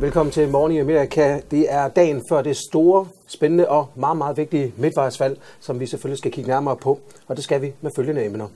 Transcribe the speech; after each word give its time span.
Velkommen 0.00 0.32
til 0.32 0.48
Morgen 0.48 0.72
i 0.72 0.78
Amerika. 0.78 1.40
Det 1.50 1.72
er 1.72 1.88
dagen 1.88 2.22
før 2.28 2.42
det 2.42 2.56
store, 2.56 3.06
spændende 3.26 3.68
og 3.68 3.86
meget, 3.94 4.16
meget 4.16 4.36
vigtige 4.36 4.72
midtvejsvalg, 4.76 5.38
som 5.60 5.80
vi 5.80 5.86
selvfølgelig 5.86 6.18
skal 6.18 6.30
kigge 6.32 6.50
nærmere 6.50 6.76
på, 6.76 7.00
og 7.28 7.36
det 7.36 7.44
skal 7.44 7.62
vi 7.62 7.72
med 7.80 7.90
følgende 7.96 8.24
emner. 8.24 8.48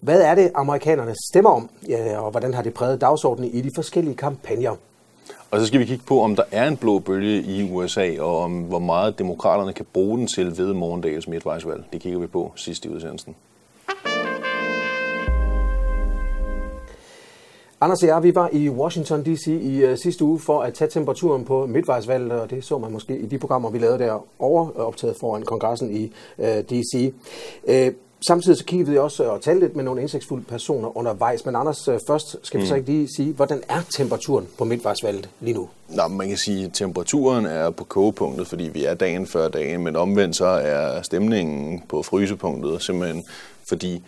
Hvad 0.00 0.22
er 0.22 0.34
det, 0.34 0.50
amerikanerne 0.54 1.14
stemmer 1.30 1.50
om, 1.50 1.70
ja, 1.88 2.18
og 2.20 2.30
hvordan 2.30 2.54
har 2.54 2.62
det 2.62 2.74
præget 2.74 3.00
dagsordenen 3.00 3.50
i 3.50 3.60
de 3.60 3.70
forskellige 3.74 4.16
kampagner? 4.16 4.76
Og 5.50 5.60
så 5.60 5.66
skal 5.66 5.80
vi 5.80 5.84
kigge 5.84 6.04
på, 6.06 6.22
om 6.22 6.36
der 6.36 6.44
er 6.50 6.68
en 6.68 6.76
blå 6.76 6.98
bølge 6.98 7.42
i 7.42 7.72
USA, 7.72 8.20
og 8.20 8.38
om 8.38 8.60
hvor 8.60 8.78
meget 8.78 9.18
demokraterne 9.18 9.72
kan 9.72 9.86
bruge 9.92 10.18
den 10.18 10.26
til 10.26 10.58
ved 10.58 10.72
morgendagens 10.72 11.28
midtvejsvalg. 11.28 11.84
Det 11.92 12.00
kigger 12.00 12.18
vi 12.18 12.26
på 12.26 12.52
sidst 12.56 12.84
i 12.84 12.88
udsendelsen. 12.88 13.34
Anders 17.82 18.02
og 18.02 18.08
jeg, 18.08 18.22
vi 18.22 18.34
var 18.34 18.48
i 18.52 18.68
Washington 18.68 19.24
D.C. 19.24 19.46
i 19.46 19.84
uh, 19.84 19.96
sidste 19.96 20.24
uge 20.24 20.38
for 20.38 20.62
at 20.62 20.74
tage 20.74 20.90
temperaturen 20.90 21.44
på 21.44 21.66
midtvejsvalget, 21.66 22.32
og 22.32 22.50
det 22.50 22.64
så 22.64 22.78
man 22.78 22.92
måske 22.92 23.18
i 23.18 23.26
de 23.26 23.38
programmer, 23.38 23.70
vi 23.70 23.78
lavede 23.78 23.98
der 23.98 24.26
overoptaget 24.38 25.16
foran 25.20 25.42
kongressen 25.42 25.96
i 25.96 26.12
uh, 26.38 26.44
D.C. 26.44 27.12
Uh, 27.62 27.94
samtidig 28.26 28.58
så 28.58 28.64
kiggede 28.64 28.90
vi 28.90 28.98
også 28.98 29.24
og 29.24 29.40
talte 29.40 29.60
lidt 29.60 29.76
med 29.76 29.84
nogle 29.84 30.00
indsigtsfulde 30.00 30.44
personer 30.44 30.96
undervejs. 30.96 31.46
Men 31.46 31.56
Anders, 31.56 31.88
først 32.06 32.36
skal 32.42 32.58
vi 32.58 32.64
mm. 32.64 32.68
så 32.68 32.74
ikke 32.74 32.88
lige 32.90 33.08
sige, 33.16 33.32
hvordan 33.32 33.62
er 33.68 33.80
temperaturen 33.90 34.48
på 34.58 34.64
midtvejsvalget 34.64 35.28
lige 35.40 35.54
nu? 35.54 35.68
Nå, 35.88 36.08
man 36.08 36.28
kan 36.28 36.36
sige, 36.36 36.64
at 36.64 36.70
temperaturen 36.72 37.46
er 37.46 37.70
på 37.70 37.84
kogepunktet, 37.84 38.46
fordi 38.46 38.64
vi 38.64 38.84
er 38.84 38.94
dagen 38.94 39.26
før 39.26 39.48
dagen, 39.48 39.84
men 39.84 39.96
omvendt 39.96 40.36
så 40.36 40.46
er 40.46 41.02
stemningen 41.02 41.82
på 41.88 42.02
frysepunktet, 42.02 42.82
simpelthen 42.82 43.24
fordi 43.68 44.02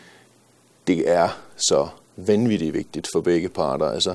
det 0.86 1.10
er 1.10 1.28
så 1.56 1.88
vanvittigt 2.16 2.74
vigtigt 2.74 3.08
for 3.12 3.20
begge 3.20 3.48
parter. 3.48 3.86
Altså, 3.86 4.14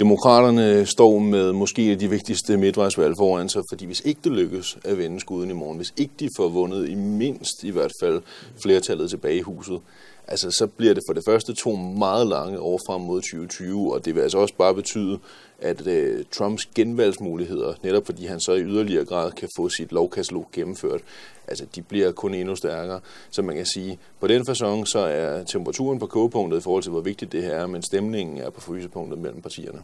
Demokraterne 0.00 0.86
står 0.86 1.18
med 1.18 1.52
måske 1.52 1.96
de 1.96 2.10
vigtigste 2.10 2.56
midtvejsvalg 2.56 3.14
foran 3.18 3.48
sig, 3.48 3.62
fordi 3.70 3.86
hvis 3.86 4.02
ikke 4.04 4.20
det 4.24 4.32
lykkes 4.32 4.78
at 4.84 4.98
vende 4.98 5.20
skuden 5.20 5.50
i 5.50 5.52
morgen, 5.52 5.76
hvis 5.76 5.94
ikke 5.96 6.12
de 6.20 6.28
får 6.36 6.48
vundet 6.48 6.88
i 6.88 6.94
mindst 6.94 7.64
i 7.64 7.70
hvert 7.70 7.92
fald 8.02 8.22
flertallet 8.62 9.10
tilbage 9.10 9.36
i 9.36 9.40
huset, 9.40 9.80
altså 10.28 10.50
så 10.50 10.66
bliver 10.66 10.94
det 10.94 11.02
for 11.08 11.12
det 11.12 11.24
første 11.24 11.54
to 11.54 11.76
meget 11.76 12.26
lange 12.26 12.60
år 12.60 12.80
frem 12.86 13.00
mod 13.00 13.20
2020, 13.20 13.94
og 13.94 14.04
det 14.04 14.14
vil 14.14 14.20
altså 14.20 14.38
også 14.38 14.54
bare 14.54 14.74
betyde, 14.74 15.18
at 15.58 15.86
øh, 15.86 16.24
Trumps 16.32 16.66
genvalgsmuligheder, 16.66 17.74
netop 17.82 18.06
fordi 18.06 18.26
han 18.26 18.40
så 18.40 18.52
i 18.52 18.62
yderligere 18.62 19.04
grad 19.04 19.32
kan 19.32 19.48
få 19.56 19.68
sit 19.68 19.92
lovkatalog 19.92 20.48
gennemført, 20.52 21.00
altså 21.48 21.66
de 21.74 21.82
bliver 21.82 22.12
kun 22.12 22.34
endnu 22.34 22.56
stærkere. 22.56 23.00
Så 23.30 23.42
man 23.42 23.56
kan 23.56 23.66
sige, 23.66 23.98
på 24.20 24.26
den 24.26 24.46
fasong, 24.46 24.88
så 24.88 24.98
er 24.98 25.44
temperaturen 25.44 25.98
på 25.98 26.06
kogepunktet 26.06 26.58
i 26.58 26.62
forhold 26.62 26.82
til, 26.82 26.92
hvor 26.92 27.00
vigtigt 27.00 27.32
det 27.32 27.42
her 27.42 27.54
er, 27.54 27.66
men 27.66 27.82
stemningen 27.82 28.38
er 28.38 28.50
på 28.50 28.60
frysepunktet 28.60 29.18
mellem 29.18 29.42
partierne 29.42 29.82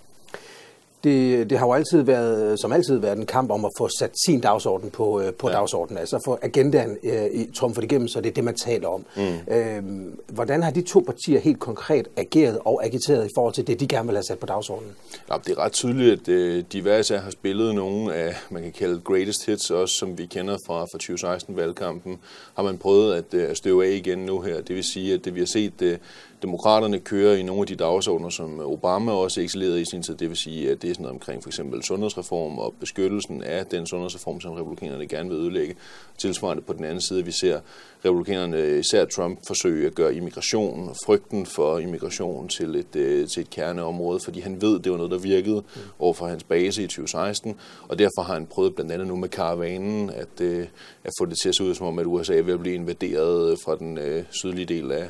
det, 1.05 1.51
det 1.51 1.59
har 1.59 1.67
jo 1.67 1.73
altid 1.73 2.03
været, 2.03 2.61
som 2.61 2.73
altid 2.73 2.99
været 2.99 3.19
en 3.19 3.27
kamp 3.27 3.51
om 3.51 3.65
at 3.65 3.71
få 3.79 3.89
sat 3.99 4.11
sin 4.27 4.41
dagsorden 4.41 4.91
på, 4.91 5.21
øh, 5.21 5.33
på 5.35 5.49
ja. 5.49 5.55
dagsordenen, 5.55 5.99
altså 5.99 6.21
få 6.25 6.39
agendaen 6.43 6.97
øh, 7.03 7.47
trumfet 7.55 7.85
igennem, 7.85 8.09
så 8.09 8.21
det 8.21 8.29
er 8.29 8.35
det, 8.35 8.45
man 8.45 8.55
taler 8.55 8.89
om. 8.89 9.05
Mm. 9.17 9.55
Øhm, 9.55 10.21
hvordan 10.29 10.63
har 10.63 10.71
de 10.71 10.83
to 10.83 11.01
partier 11.07 11.41
helt 11.41 11.61
konkret 11.61 12.09
ageret 12.17 12.59
og 12.65 12.85
agiteret 12.85 13.27
i 13.27 13.31
forhold 13.37 13.55
til 13.55 13.67
det, 13.67 13.81
de 13.81 13.87
gerne 13.87 14.09
vil 14.09 14.17
have 14.17 14.25
sat 14.25 14.39
på 14.39 14.47
dagsordenen? 14.47 14.93
Ja, 15.31 15.37
det 15.45 15.53
er 15.53 15.59
ret 15.59 15.73
tydeligt, 15.73 16.13
at 16.13 16.29
øh, 16.29 16.65
de 16.73 16.83
hver 16.83 17.21
har 17.21 17.31
spillet 17.31 17.75
nogle 17.75 18.15
af, 18.15 18.35
man 18.51 18.63
kan 18.63 18.73
kalde 18.73 19.01
greatest 19.05 19.47
hits, 19.47 19.71
også 19.71 19.95
som 19.95 20.19
vi 20.19 20.27
kender 20.27 20.59
fra, 20.67 20.85
fra 20.85 20.99
2016-valgkampen, 21.03 22.19
har 22.55 22.63
man 22.63 22.79
prøvet 22.79 23.15
at, 23.15 23.35
øh, 23.35 23.51
at 23.51 23.57
støve 23.57 23.87
af 23.87 23.91
igen 23.91 24.19
nu 24.19 24.41
her. 24.41 24.61
Det 24.61 24.77
vil 24.77 24.85
sige, 24.85 25.15
at 25.15 25.25
det 25.25 25.35
vi 25.35 25.41
har 25.41 25.47
set 25.47 25.83
øh, 25.83 25.99
demokraterne 26.43 26.99
kører 26.99 27.37
i 27.37 27.43
nogle 27.43 27.61
af 27.61 27.67
de 27.67 27.77
dagsordner, 27.77 28.29
som 28.29 28.61
Obama 28.61 29.13
også 29.13 29.41
excellerede 29.41 29.81
i 29.81 29.85
sin 29.85 30.03
tid. 30.03 30.17
Det 30.17 30.29
vil 30.29 30.37
sige, 30.37 30.71
at 30.71 30.83
det 30.83 30.91
er 30.91 30.95
sådan 30.95 31.03
noget 31.03 31.15
omkring 31.15 31.43
for 31.43 31.51
eksempel 31.51 31.83
sundhedsreform 31.83 32.59
og 32.59 32.75
beskyttelsen 32.81 33.43
af 33.43 33.67
den 33.67 33.87
sundhedsreform, 33.87 34.41
som 34.41 34.53
republikanerne 34.53 35.07
gerne 35.07 35.29
vil 35.29 35.39
ødelægge. 35.39 35.75
Tilsvarende 36.19 36.63
på 36.63 36.73
den 36.73 36.85
anden 36.85 37.01
side, 37.01 37.25
vi 37.25 37.31
ser 37.31 37.61
republikanerne, 38.05 38.79
især 38.79 39.05
Trump, 39.05 39.39
forsøge 39.47 39.87
at 39.87 39.95
gøre 39.95 40.15
immigration 40.15 40.89
og 40.89 40.97
frygten 41.07 41.47
for 41.47 41.79
immigration 41.79 42.49
til 42.49 42.75
et, 42.77 42.97
øh, 42.97 43.29
til 43.29 43.41
et 43.41 43.51
kerneområde, 43.51 44.21
fordi 44.21 44.41
han 44.41 44.63
ved, 44.63 44.79
det 44.79 44.93
var 44.93 44.97
noget, 44.97 45.13
der 45.13 45.19
virkede 45.19 45.63
over 45.99 46.15
for 46.15 46.27
hans 46.27 46.45
base 46.45 46.83
i 46.83 46.87
2016, 46.87 47.57
og 47.89 47.99
derfor 47.99 48.23
har 48.23 48.35
han 48.35 48.47
prøvet 48.47 48.75
blandt 48.75 48.93
andet 48.93 49.07
nu 49.07 49.17
med 49.17 49.29
karavanen 49.29 50.11
at, 50.11 50.41
øh, 50.41 50.67
at 51.05 51.13
få 51.21 51.27
det 51.27 51.39
til 51.39 51.49
at 51.49 51.55
se 51.55 51.65
ud 51.65 51.75
som 51.75 51.87
om, 51.87 51.99
at 51.99 52.07
USA 52.07 52.35
at 52.35 52.61
blive 52.61 52.75
invaderet 52.75 53.59
fra 53.65 53.77
den 53.77 53.99
øh, 53.99 54.25
sydlige 54.31 54.67
del 54.67 54.93
af, 54.93 55.09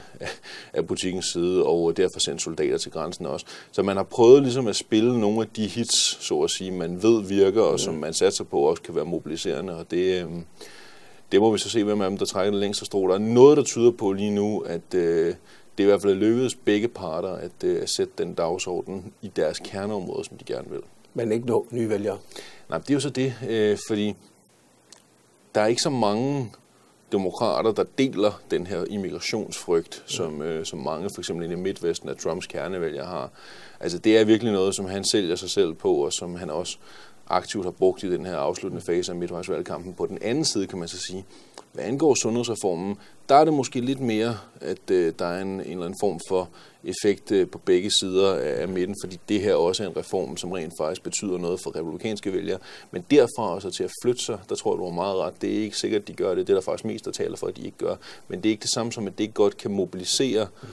af 0.72 0.86
butikkens 0.86 1.26
side, 1.32 1.64
og 1.64 1.96
derfor 1.96 2.18
sendt 2.18 2.42
soldater 2.42 2.78
til 2.78 2.90
grænsen 2.90 3.26
også. 3.26 3.46
Så 3.72 3.82
man 3.82 3.96
har 3.96 4.04
prøvet 4.04 4.42
ligesom 4.42 4.66
at 4.66 4.76
spille 4.76 5.20
nogle 5.20 5.40
af 5.40 5.48
de 5.56 5.66
hits, 5.66 6.26
så 6.26 6.40
at 6.40 6.50
sige, 6.50 6.70
man 6.70 7.02
ved 7.02 7.28
virker, 7.28 7.62
og 7.62 7.80
som 7.80 7.94
man 7.94 8.12
satser 8.12 8.44
på 8.44 8.58
også 8.58 8.82
kan 8.82 8.94
være 8.94 9.04
mobiliserende, 9.04 9.76
og 9.76 9.90
det, 9.90 10.22
øh, 10.22 10.30
det 11.32 11.40
må 11.40 11.52
vi 11.52 11.58
så 11.58 11.70
se, 11.70 11.84
hvem 11.84 12.00
af 12.00 12.10
dem, 12.10 12.18
der 12.18 12.24
trækker 12.24 12.50
det 12.50 12.60
længste 12.60 12.84
strå. 12.84 13.08
Der 13.08 13.14
er 13.14 13.18
noget, 13.18 13.56
der 13.56 13.62
tyder 13.62 13.90
på 13.90 14.12
lige 14.12 14.30
nu, 14.30 14.60
at 14.60 14.94
øh, 14.94 15.34
det 15.78 15.84
i 15.84 15.86
hvert 15.86 16.02
fald 16.02 16.12
er 16.12 16.16
lykkedes 16.16 16.54
begge 16.54 16.88
parter 16.88 17.32
at, 17.32 17.64
øh, 17.64 17.82
at 17.82 17.90
sætte 17.90 18.12
den 18.18 18.34
dagsorden 18.34 19.12
i 19.22 19.28
deres 19.36 19.58
kerneområde, 19.64 20.24
som 20.24 20.36
de 20.36 20.44
gerne 20.44 20.70
vil. 20.70 20.80
Men 21.14 21.32
ikke 21.32 21.46
nå 21.46 21.66
nye 21.70 21.88
vælgere? 21.88 22.18
Nej, 22.68 22.78
det 22.78 22.90
er 22.90 22.94
jo 22.94 23.00
så 23.00 23.10
det, 23.10 23.34
øh, 23.48 23.78
fordi 23.88 24.14
der 25.54 25.60
er 25.60 25.66
ikke 25.66 25.82
så 25.82 25.90
mange 25.90 26.52
demokrater, 27.12 27.72
der 27.72 27.84
deler 27.98 28.40
den 28.50 28.66
her 28.66 28.84
immigrationsfrygt, 28.90 30.02
som, 30.06 30.42
øh, 30.42 30.66
som 30.66 30.78
mange, 30.78 31.10
for 31.14 31.20
eksempel 31.20 31.50
i 31.50 31.54
Midtvesten 31.54 32.08
af 32.08 32.16
Trumps 32.16 32.46
kernevælgere 32.46 33.06
har. 33.06 33.30
Altså 33.80 33.98
det 33.98 34.18
er 34.18 34.24
virkelig 34.24 34.52
noget, 34.52 34.74
som 34.74 34.84
han 34.84 35.04
sælger 35.04 35.36
sig 35.36 35.50
selv 35.50 35.74
på, 35.74 35.94
og 35.94 36.12
som 36.12 36.36
han 36.36 36.50
også 36.50 36.78
aktivt 37.28 37.64
har 37.64 37.70
brugt 37.70 38.02
i 38.02 38.12
den 38.12 38.26
her 38.26 38.36
afsluttende 38.36 38.84
fase 38.86 39.12
af 39.12 39.18
midtvejsvalgkampen. 39.18 39.94
På 39.94 40.06
den 40.06 40.18
anden 40.22 40.44
side 40.44 40.66
kan 40.66 40.78
man 40.78 40.88
så 40.88 40.98
sige, 40.98 41.24
hvad 41.72 41.84
angår 41.84 42.14
sundhedsreformen, 42.14 42.96
der 43.28 43.34
er 43.34 43.44
det 43.44 43.54
måske 43.54 43.80
lidt 43.80 44.00
mere, 44.00 44.38
at 44.60 44.90
øh, 44.90 45.12
der 45.18 45.26
er 45.26 45.42
en, 45.42 45.48
en 45.48 45.60
eller 45.60 45.84
anden 45.84 45.98
form 46.00 46.20
for 46.28 46.48
effekt 46.84 47.32
øh, 47.32 47.48
på 47.48 47.58
begge 47.58 47.90
sider 47.90 48.34
af 48.34 48.68
midten, 48.68 48.96
fordi 49.02 49.20
det 49.28 49.40
her 49.40 49.54
også 49.54 49.84
er 49.84 49.88
en 49.88 49.96
reform, 49.96 50.36
som 50.36 50.52
rent 50.52 50.72
faktisk 50.78 51.02
betyder 51.02 51.38
noget 51.38 51.60
for 51.60 51.76
republikanske 51.76 52.32
vælgere. 52.32 52.58
Men 52.90 53.04
derfra 53.10 53.54
også 53.54 53.70
til 53.70 53.84
at 53.84 53.90
flytte 54.02 54.22
sig, 54.22 54.38
der 54.48 54.54
tror 54.54 54.74
jeg, 54.74 54.78
du 54.78 54.84
har 54.84 54.94
meget 54.94 55.16
ret. 55.16 55.42
Det 55.42 55.58
er 55.58 55.62
ikke 55.62 55.76
sikkert, 55.76 56.02
at 56.02 56.08
de 56.08 56.12
gør 56.12 56.34
det. 56.34 56.46
Det 56.46 56.52
er 56.52 56.56
der 56.56 56.62
faktisk 56.62 56.84
mest, 56.84 57.04
der 57.04 57.10
taler 57.10 57.36
for, 57.36 57.46
at 57.46 57.56
de 57.56 57.62
ikke 57.62 57.78
gør. 57.78 57.96
Men 58.28 58.38
det 58.38 58.48
er 58.48 58.50
ikke 58.50 58.62
det 58.62 58.72
samme 58.74 58.92
som, 58.92 59.06
at 59.06 59.18
det 59.18 59.34
godt 59.34 59.56
kan 59.56 59.70
mobilisere 59.70 60.46
mm 60.62 60.68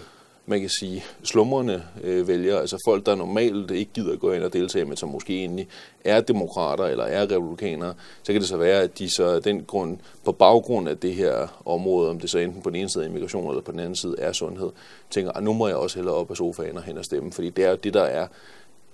man 0.49 0.59
kan 0.59 0.69
sige, 0.69 1.03
slumrende 1.23 1.83
øh, 2.03 2.27
vælgere, 2.27 2.59
altså 2.59 2.77
folk, 2.85 3.05
der 3.05 3.15
normalt 3.15 3.71
ikke 3.71 3.91
gider 3.93 4.13
at 4.13 4.19
gå 4.19 4.31
ind 4.31 4.43
og 4.43 4.53
deltage, 4.53 4.85
men 4.85 4.97
som 4.97 5.09
måske 5.09 5.39
egentlig 5.39 5.67
er 6.05 6.21
demokrater 6.21 6.83
eller 6.83 7.03
er 7.03 7.21
republikanere, 7.21 7.93
så 8.23 8.31
kan 8.31 8.41
det 8.41 8.49
så 8.49 8.57
være, 8.57 8.81
at 8.81 8.99
de 8.99 9.09
så 9.09 9.25
af 9.25 9.43
den 9.43 9.63
grund, 9.63 9.97
på 10.25 10.31
baggrund 10.31 10.89
af 10.89 10.97
det 10.97 11.13
her 11.13 11.61
område, 11.65 12.09
om 12.09 12.19
det 12.19 12.29
så 12.29 12.39
enten 12.39 12.61
på 12.61 12.69
den 12.69 12.75
ene 12.75 12.89
side 12.89 13.03
er 13.03 13.07
immigration 13.07 13.49
eller 13.49 13.61
på 13.61 13.71
den 13.71 13.79
anden 13.79 13.95
side 13.95 14.15
er 14.17 14.31
sundhed, 14.31 14.69
tænker, 15.09 15.31
at 15.31 15.37
ah, 15.37 15.43
nu 15.43 15.53
må 15.53 15.67
jeg 15.67 15.75
også 15.75 15.95
hellere 15.95 16.15
op 16.15 16.31
af 16.31 16.37
sofaen 16.37 16.77
og 16.77 16.83
hen 16.83 16.97
og 16.97 17.05
stemme, 17.05 17.31
fordi 17.31 17.49
det 17.49 17.65
er 17.65 17.75
det, 17.75 17.93
der 17.93 18.03
er 18.03 18.27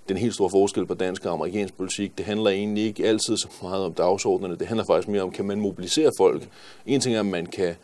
den 0.08 0.16
helt 0.16 0.34
store 0.34 0.50
forskel 0.50 0.86
på 0.86 0.94
dansk 0.94 1.24
og 1.24 1.32
amerikansk 1.32 1.76
politik. 1.76 2.18
Det 2.18 2.26
handler 2.26 2.50
egentlig 2.50 2.84
ikke 2.84 3.06
altid 3.06 3.36
så 3.36 3.48
meget 3.62 3.84
om 3.84 3.92
dagsordnerne. 3.92 4.56
Det 4.56 4.66
handler 4.66 4.84
faktisk 4.84 5.08
mere 5.08 5.22
om, 5.22 5.30
kan 5.30 5.44
man 5.44 5.60
mobilisere 5.60 6.10
folk. 6.18 6.48
En 6.86 7.00
ting 7.00 7.14
er, 7.14 7.20
at 7.20 7.26
man 7.26 7.46
kan 7.46 7.74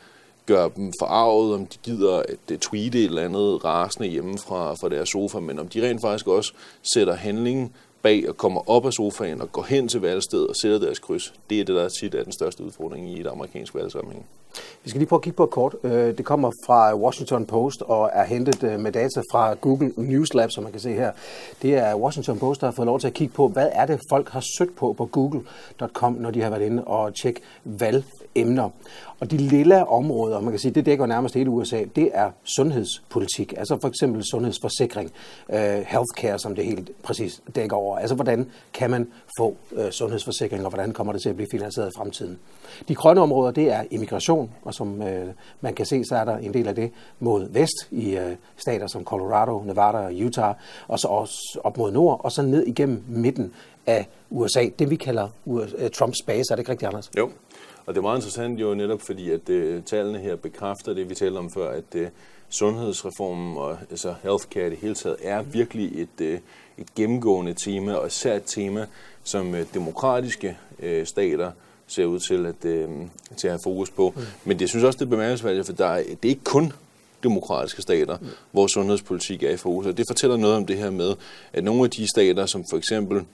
gør 0.47 0.69
dem 0.69 0.93
forarvet, 0.99 1.55
om 1.55 1.67
de 1.67 1.79
gider 1.83 2.19
at 2.19 2.61
tweete 2.61 2.99
et 2.99 3.05
eller 3.05 3.23
andet 3.23 3.65
rasende 3.65 4.09
hjemme 4.09 4.39
fra, 4.39 4.75
fra 4.75 4.89
deres 4.89 5.09
sofa, 5.09 5.39
men 5.39 5.59
om 5.59 5.69
de 5.69 5.89
rent 5.89 6.01
faktisk 6.01 6.27
også 6.27 6.53
sætter 6.95 7.15
handlingen 7.15 7.73
bag 8.03 8.29
og 8.29 8.37
kommer 8.37 8.71
op 8.71 8.87
af 8.87 8.93
sofaen 8.93 9.41
og 9.41 9.53
går 9.53 9.63
hen 9.63 9.89
til 9.89 10.01
valgstedet 10.01 10.47
og 10.47 10.57
sætter 10.57 10.79
deres 10.79 10.99
kryds. 10.99 11.35
Det 11.51 11.61
er 11.61 11.65
det, 11.65 11.75
der 11.75 11.89
tit 11.89 12.15
er 12.15 12.23
den 12.23 12.33
største 12.33 12.65
udfordring 12.65 13.11
i 13.11 13.21
et 13.21 13.27
amerikansk 13.27 13.75
valgsamling. 13.75 14.27
Vi 14.85 14.91
skal 14.91 14.99
lige 14.99 15.09
prøve 15.09 15.19
at 15.19 15.23
kigge 15.23 15.37
på 15.37 15.45
et 15.45 15.51
kort. 15.51 15.77
Øh, 15.85 16.19
det 16.19 16.25
kommer 16.25 16.51
fra 16.67 16.97
Washington 16.97 17.47
Post 17.47 17.83
og 17.83 18.11
er 18.13 18.25
hentet 18.25 18.63
øh, 18.63 18.81
med 18.81 18.93
data 18.93 19.21
fra 19.33 19.55
Google 19.55 19.93
News 19.97 20.35
Lab, 20.35 20.51
som 20.51 20.63
man 20.63 20.73
kan 20.73 20.81
se 20.81 20.93
her. 20.93 21.13
Det 21.63 21.75
er 21.75 21.95
Washington 21.95 22.39
Post, 22.39 22.61
der 22.61 22.67
har 22.67 22.73
fået 22.73 22.87
lov 22.87 23.01
til 23.01 23.07
at 23.07 23.15
kigge 23.15 23.35
på, 23.35 23.49
hvad 23.49 23.69
er 23.73 23.87
det, 23.87 24.01
folk 24.11 24.29
har 24.29 24.45
søgt 24.59 24.77
på 24.77 24.93
på 24.93 25.07
google.com, 25.07 26.13
når 26.13 26.31
de 26.31 26.43
har 26.43 26.51
været 26.51 26.63
inde 26.63 26.85
og 26.85 27.15
tjekke 27.15 27.41
valgemner. 27.65 28.71
Og 29.21 29.31
de 29.31 29.37
lille 29.37 29.89
områder, 29.89 30.41
man 30.41 30.53
kan 30.53 30.59
sige, 30.59 30.75
det 30.75 30.87
dækker 30.87 31.07
nærmest 31.07 31.35
hele 31.35 31.51
USA, 31.51 31.85
det 31.97 32.11
er 32.15 32.31
sundhedspolitik. 32.45 33.55
Altså 33.57 33.79
for 33.81 33.89
eksempel 33.89 34.25
sundhedsforsikring, 34.25 35.13
øh, 35.51 35.59
healthcare, 35.87 36.39
som 36.39 36.55
det 36.55 36.65
helt 36.65 36.91
præcis 37.03 37.43
dækker 37.55 37.77
over. 37.77 37.99
Altså 37.99 38.15
hvordan 38.15 38.51
kan 38.73 38.91
man 38.91 39.09
få 39.39 39.57
sundhedsforsikring, 39.91 40.65
og 40.65 40.71
hvordan 40.71 40.93
kommer 40.93 41.13
det 41.13 41.23
til 41.23 41.29
at 41.29 41.37
blive 41.37 41.49
finansieret 41.51 41.89
i 41.89 41.93
fremtiden. 41.97 42.39
De 42.89 42.95
grønne 42.95 43.21
områder, 43.21 43.51
det 43.51 43.73
er 43.73 43.85
immigration, 43.91 44.42
og 44.63 44.75
som 44.75 45.03
øh, 45.03 45.27
man 45.61 45.75
kan 45.75 45.87
se, 45.87 46.05
så 46.05 46.17
er 46.17 46.25
der 46.25 46.37
en 46.37 46.55
del 46.55 46.69
af 46.69 46.75
det 46.75 46.91
mod 47.21 47.49
vest 47.51 47.89
i 47.91 48.17
øh, 48.17 48.37
stater 48.57 48.87
som 48.87 49.05
Colorado, 49.05 49.63
Nevada 49.63 49.99
og 49.99 50.13
Utah, 50.13 50.55
og 50.89 50.99
så 50.99 51.09
også 51.09 51.61
op 51.65 51.77
mod 51.77 51.93
nord, 51.93 52.21
og 52.25 52.33
så 52.33 52.43
ned 52.43 52.67
igennem 52.67 53.05
midten 53.09 53.53
af 53.87 54.09
USA, 54.31 54.69
det 54.79 54.91
vi 54.91 54.97
kalder 54.97 55.29
øh, 55.79 55.91
Trumps 55.91 56.23
base. 56.27 56.53
Er 56.53 56.57
det 56.57 56.59
ikke 56.59 56.71
rigtigt, 56.71 56.89
Anders? 56.89 57.11
Jo, 57.19 57.31
og 57.87 57.95
det 57.95 57.99
er 57.99 58.03
meget 58.03 58.19
interessant 58.19 58.61
jo 58.61 58.75
netop 58.75 59.01
fordi, 59.01 59.31
at 59.31 59.49
øh, 59.49 59.83
tallene 59.83 60.19
her 60.19 60.37
bekræfter 60.37 60.95
det, 60.95 61.11
vi 61.11 61.15
talte 61.15 61.39
om 61.39 61.51
før, 61.51 61.71
at 61.71 61.95
øh, 61.95 62.09
sundhedsreformen 62.49 63.57
og 63.57 63.77
altså 63.91 64.15
healthcare 64.23 64.67
i 64.67 64.71
det 64.71 64.79
hele 64.79 64.95
taget 64.95 65.17
er 65.23 65.43
virkelig 65.43 66.03
et, 66.03 66.21
øh, 66.21 66.39
et 66.79 66.95
gennemgående 66.95 67.55
tema, 67.55 67.95
og 67.95 68.07
især 68.07 68.37
et 68.37 68.43
tema, 68.47 68.87
som 69.25 69.55
øh, 69.55 69.67
demokratiske 69.75 70.57
øh, 70.79 71.07
stater 71.07 71.51
ser 71.93 72.05
ud 72.05 72.21
til 72.21 72.47
at, 72.47 72.65
øh, 72.65 72.89
til 73.37 73.47
at 73.47 73.53
have 73.53 73.61
fokus 73.63 73.91
på. 73.91 74.13
Mm. 74.17 74.23
Men 74.45 74.59
det 74.59 74.69
synes 74.69 74.85
også, 74.85 74.99
det 74.99 75.05
er 75.05 75.11
bemærkelsesværdigt, 75.11 75.67
for 75.67 75.73
der 75.73 75.87
er, 75.87 76.03
det 76.03 76.25
er 76.25 76.29
ikke 76.29 76.45
kun 76.45 76.73
demokratiske 77.23 77.83
stater, 77.83 78.19
mm. 78.21 78.27
hvor 78.53 78.67
sundhedspolitik 78.67 79.43
er 79.43 79.51
i 79.51 79.57
fokus. 79.57 79.87
Og 79.87 79.97
det 79.97 80.07
fortæller 80.07 80.37
noget 80.37 80.57
om 80.57 80.67
det 80.67 80.79
her 80.79 80.91
med, 80.91 81.15
at 81.53 81.65
nogle 81.65 81.85
af 81.85 81.91
de 81.91 82.09
stater, 82.09 82.47
som 82.47 82.65
for 82.71 82.77
eksempel 82.77 83.25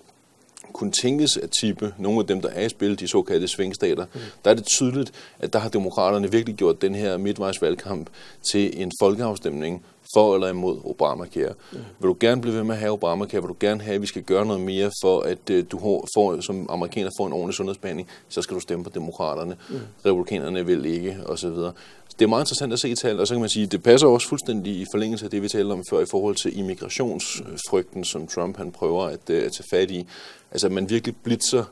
kunne 0.72 0.92
tænkes 0.92 1.36
at 1.36 1.50
tippe 1.50 1.94
nogle 1.98 2.20
af 2.20 2.26
dem, 2.26 2.40
der 2.40 2.48
er 2.48 2.66
i 2.66 2.68
spil, 2.68 3.00
de 3.00 3.08
såkaldte 3.08 3.48
svingstater, 3.48 4.06
mm. 4.14 4.20
der 4.44 4.50
er 4.50 4.54
det 4.54 4.64
tydeligt, 4.64 5.12
at 5.38 5.52
der 5.52 5.58
har 5.58 5.68
demokraterne 5.68 6.30
virkelig 6.30 6.56
gjort 6.56 6.82
den 6.82 6.94
her 6.94 7.16
midtvejsvalgkamp 7.16 8.10
til 8.42 8.82
en 8.82 8.92
folkeafstemning 9.00 9.84
for 10.14 10.34
eller 10.34 10.48
imod 10.48 10.80
Obamacare. 10.84 11.54
Mm. 11.72 11.78
Vil 12.00 12.08
du 12.08 12.16
gerne 12.20 12.40
blive 12.40 12.54
ved 12.54 12.64
med 12.64 12.74
at 12.74 12.80
have 12.80 12.92
Obamacare? 12.92 13.42
Vil 13.42 13.48
du 13.48 13.56
gerne 13.60 13.80
have, 13.82 13.94
at 13.94 14.02
vi 14.02 14.06
skal 14.06 14.22
gøre 14.22 14.46
noget 14.46 14.62
mere 14.62 14.90
for, 15.02 15.20
at 15.20 15.50
uh, 15.50 15.58
du 15.70 15.78
får, 16.14 16.40
som 16.40 16.66
amerikaner 16.70 17.10
får 17.18 17.26
en 17.26 17.32
ordentlig 17.32 17.54
sundhedsbehandling? 17.54 18.08
Så 18.28 18.42
skal 18.42 18.54
du 18.54 18.60
stemme 18.60 18.84
på 18.84 18.90
demokraterne. 18.90 19.56
Mm. 19.68 19.76
Republikanerne 20.06 20.66
vil 20.66 20.84
ikke, 20.84 21.18
osv 21.26 21.56
det 22.18 22.24
er 22.24 22.28
meget 22.28 22.42
interessant 22.42 22.72
at 22.72 22.78
se 22.78 22.94
tal, 22.94 23.20
og 23.20 23.26
så 23.26 23.34
kan 23.34 23.40
man 23.40 23.48
sige, 23.48 23.64
at 23.64 23.72
det 23.72 23.82
passer 23.82 24.06
også 24.06 24.28
fuldstændig 24.28 24.72
i 24.72 24.86
forlængelse 24.92 25.24
af 25.24 25.30
det, 25.30 25.42
vi 25.42 25.48
talte 25.48 25.72
om 25.72 25.84
før, 25.90 26.00
i 26.00 26.06
forhold 26.10 26.34
til 26.34 26.58
immigrationsfrygten, 26.58 28.04
som 28.04 28.26
Trump 28.26 28.56
han 28.56 28.72
prøver 28.72 29.04
at, 29.04 29.30
øh, 29.30 29.46
at 29.46 29.52
tage 29.52 29.66
fat 29.70 29.90
i. 29.90 30.06
Altså, 30.50 30.66
at 30.66 30.72
man 30.72 30.90
virkelig 30.90 31.16
blitzer 31.16 31.64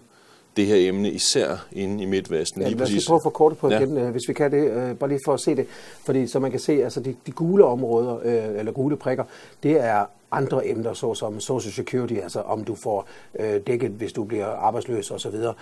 det 0.56 0.66
her 0.66 0.88
emne, 0.88 1.10
især 1.10 1.66
inde 1.72 2.02
i 2.02 2.06
Midtvesten. 2.06 2.62
Ja, 2.62 2.68
lige 2.68 2.78
lad 2.78 2.96
os 2.96 3.06
prøve 3.06 3.16
at 3.16 3.22
få 3.22 3.30
kortet 3.30 3.58
på 3.58 3.70
ja. 3.70 3.80
igen, 3.80 3.96
øh, 3.98 4.10
hvis 4.10 4.28
vi 4.28 4.32
kan 4.32 4.52
det, 4.52 4.70
øh, 4.70 4.96
bare 4.96 5.10
lige 5.10 5.20
for 5.24 5.34
at 5.34 5.40
se 5.40 5.56
det. 5.56 5.66
Fordi 6.04 6.26
så 6.26 6.38
man 6.38 6.50
kan 6.50 6.60
se, 6.60 6.72
altså 6.84 7.00
de, 7.00 7.14
de 7.26 7.32
gule 7.32 7.64
områder, 7.64 8.18
eller 8.58 8.72
gule 8.72 8.96
prikker, 8.96 9.24
det 9.62 9.80
er 9.80 10.06
andre 10.30 10.68
emner, 10.68 10.92
såsom 10.92 11.40
social 11.40 11.72
security, 11.72 12.14
altså 12.14 12.40
om 12.40 12.64
du 12.64 12.74
får 12.74 13.08
øh, 13.38 13.60
dækket, 13.66 13.90
hvis 13.90 14.12
du 14.12 14.24
bliver 14.24 14.46
arbejdsløs 14.46 15.10
osv., 15.10 15.34
øh, 15.34 15.54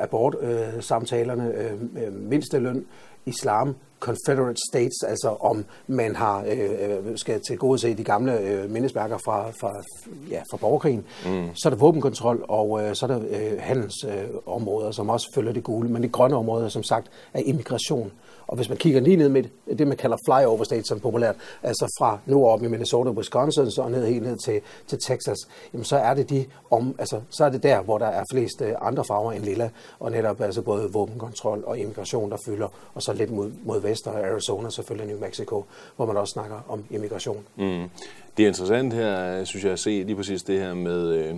abort-samtalerne, 0.00 1.54
øh, 1.54 1.72
øh, 2.06 2.12
mindsteløn, 2.12 2.86
islam, 3.26 3.76
Confederate 4.00 4.60
States, 4.70 5.02
altså 5.08 5.36
om 5.40 5.64
man 5.86 6.16
har 6.16 6.44
øh, 6.48 7.16
skal 7.16 7.40
til 7.40 7.58
gode 7.58 7.78
se 7.78 7.94
de 7.94 8.04
gamle 8.04 8.40
øh, 8.40 8.70
mindesmærker 8.70 9.18
fra, 9.18 9.50
fra, 9.50 9.82
ja, 10.30 10.42
fra 10.50 10.56
borgerkrigen. 10.56 11.04
Mm. 11.26 11.48
Så 11.54 11.68
er 11.68 11.70
der 11.70 11.76
våbenkontrol, 11.76 12.44
og 12.48 12.82
øh, 12.82 12.94
så 12.94 13.06
er 13.06 13.10
der 13.10 13.20
øh, 13.30 13.58
handelsområder, 13.58 14.88
øh, 14.88 14.94
som 14.94 15.10
også 15.10 15.30
følger 15.34 15.52
det 15.52 15.64
gule. 15.64 15.88
Men 15.88 16.02
de 16.02 16.08
grønne 16.08 16.36
områder, 16.36 16.68
som 16.68 16.82
sagt, 16.82 17.06
er 17.34 17.42
immigration. 17.44 18.12
Og 18.48 18.56
hvis 18.56 18.68
man 18.68 18.78
kigger 18.78 19.00
lige 19.00 19.16
ned 19.16 19.28
med 19.28 19.44
det, 19.78 19.88
man 19.88 19.96
kalder 19.96 20.16
flyover 20.28 20.64
state, 20.64 20.84
som 20.84 21.00
populært, 21.00 21.36
altså 21.62 21.94
fra 21.98 22.18
nu 22.26 22.46
op 22.46 22.62
i 22.62 22.68
Minnesota, 22.68 23.10
Wisconsin, 23.10 23.70
så 23.70 23.88
ned 23.88 24.06
helt 24.06 24.22
ned 24.22 24.36
til, 24.44 24.60
til 24.86 24.98
Texas, 24.98 25.38
jamen 25.72 25.84
så 25.84 25.96
er 25.96 26.14
det 26.14 26.30
de 26.30 26.44
om, 26.70 26.94
altså 26.98 27.20
så 27.30 27.44
er 27.44 27.48
det 27.48 27.62
der, 27.62 27.82
hvor 27.82 27.98
der 27.98 28.06
er 28.06 28.24
flest 28.32 28.62
øh, 28.62 28.74
andre 28.80 29.04
farver 29.04 29.32
end 29.32 29.44
lilla, 29.44 29.70
og 30.00 30.10
netop 30.10 30.40
altså 30.40 30.62
både 30.62 30.92
våbenkontrol 30.92 31.64
og 31.66 31.78
immigration, 31.78 32.30
der 32.30 32.36
fylder, 32.46 32.68
og 32.94 33.02
så 33.02 33.12
lidt 33.12 33.30
mod, 33.30 33.50
mod 33.64 33.80
vest 33.88 34.06
og 34.06 34.26
Arizona, 34.26 34.70
selvfølgelig 34.70 35.08
New 35.08 35.20
Mexico, 35.20 35.64
hvor 35.96 36.06
man 36.06 36.16
også 36.16 36.32
snakker 36.32 36.60
om 36.68 36.84
immigration. 36.90 37.44
Mm. 37.56 37.90
Det 38.36 38.42
er 38.42 38.48
interessant 38.48 38.94
her, 38.94 39.44
synes 39.44 39.64
jeg, 39.64 39.72
at 39.72 39.78
se 39.78 39.90
lige 39.90 40.16
præcis 40.16 40.42
det 40.42 40.60
her 40.60 40.74
med 40.74 41.08
øh, 41.08 41.34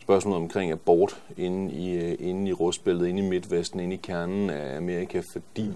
spørgsmålet 0.00 0.42
omkring 0.42 0.72
abort 0.72 1.22
inde 1.36 1.72
i, 1.72 1.94
øh, 1.94 2.16
inde 2.18 2.48
i 2.48 2.52
rustbæltet, 2.52 3.06
inde 3.06 3.26
i 3.26 3.28
Midtvesten, 3.28 3.80
inde 3.80 3.94
i 3.94 4.00
kernen 4.02 4.50
af 4.50 4.76
Amerika, 4.76 5.22
fordi 5.32 5.66
mm 5.66 5.74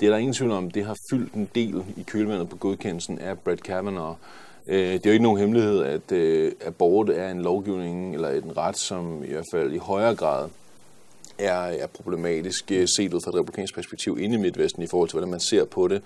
det 0.00 0.06
er 0.06 0.10
der 0.10 0.18
ingen 0.18 0.34
tvivl 0.34 0.52
om, 0.52 0.70
det 0.70 0.84
har 0.84 0.96
fyldt 1.10 1.32
en 1.32 1.48
del 1.54 1.84
i 1.96 2.02
kølvandet 2.02 2.48
på 2.48 2.56
godkendelsen 2.56 3.18
af 3.18 3.38
Brett 3.38 3.62
Kavanaugh. 3.62 4.16
Øh, 4.68 4.92
det 4.92 5.06
er 5.06 5.10
jo 5.10 5.12
ikke 5.12 5.22
nogen 5.22 5.38
hemmelighed, 5.38 5.84
at 5.84 6.12
øh, 6.12 6.52
abort 6.66 7.10
er 7.10 7.30
en 7.30 7.42
lovgivning 7.42 8.14
eller 8.14 8.30
en 8.30 8.56
ret, 8.56 8.76
som 8.76 9.24
i 9.24 9.32
hvert 9.32 9.44
fald 9.52 9.72
i 9.72 9.78
højere 9.78 10.14
grad 10.14 10.48
er, 11.38 11.58
er 11.58 11.86
problematisk 11.86 12.72
øh, 12.72 12.88
set 12.88 13.14
ud 13.14 13.20
fra 13.20 13.30
et 13.30 13.34
republikansk 13.34 13.74
perspektiv 13.74 14.18
inde 14.20 14.34
i 14.34 14.38
Midtvesten 14.38 14.82
i 14.82 14.86
forhold 14.86 15.08
til, 15.08 15.14
hvordan 15.14 15.30
man 15.30 15.40
ser 15.40 15.64
på 15.64 15.88
det 15.88 16.02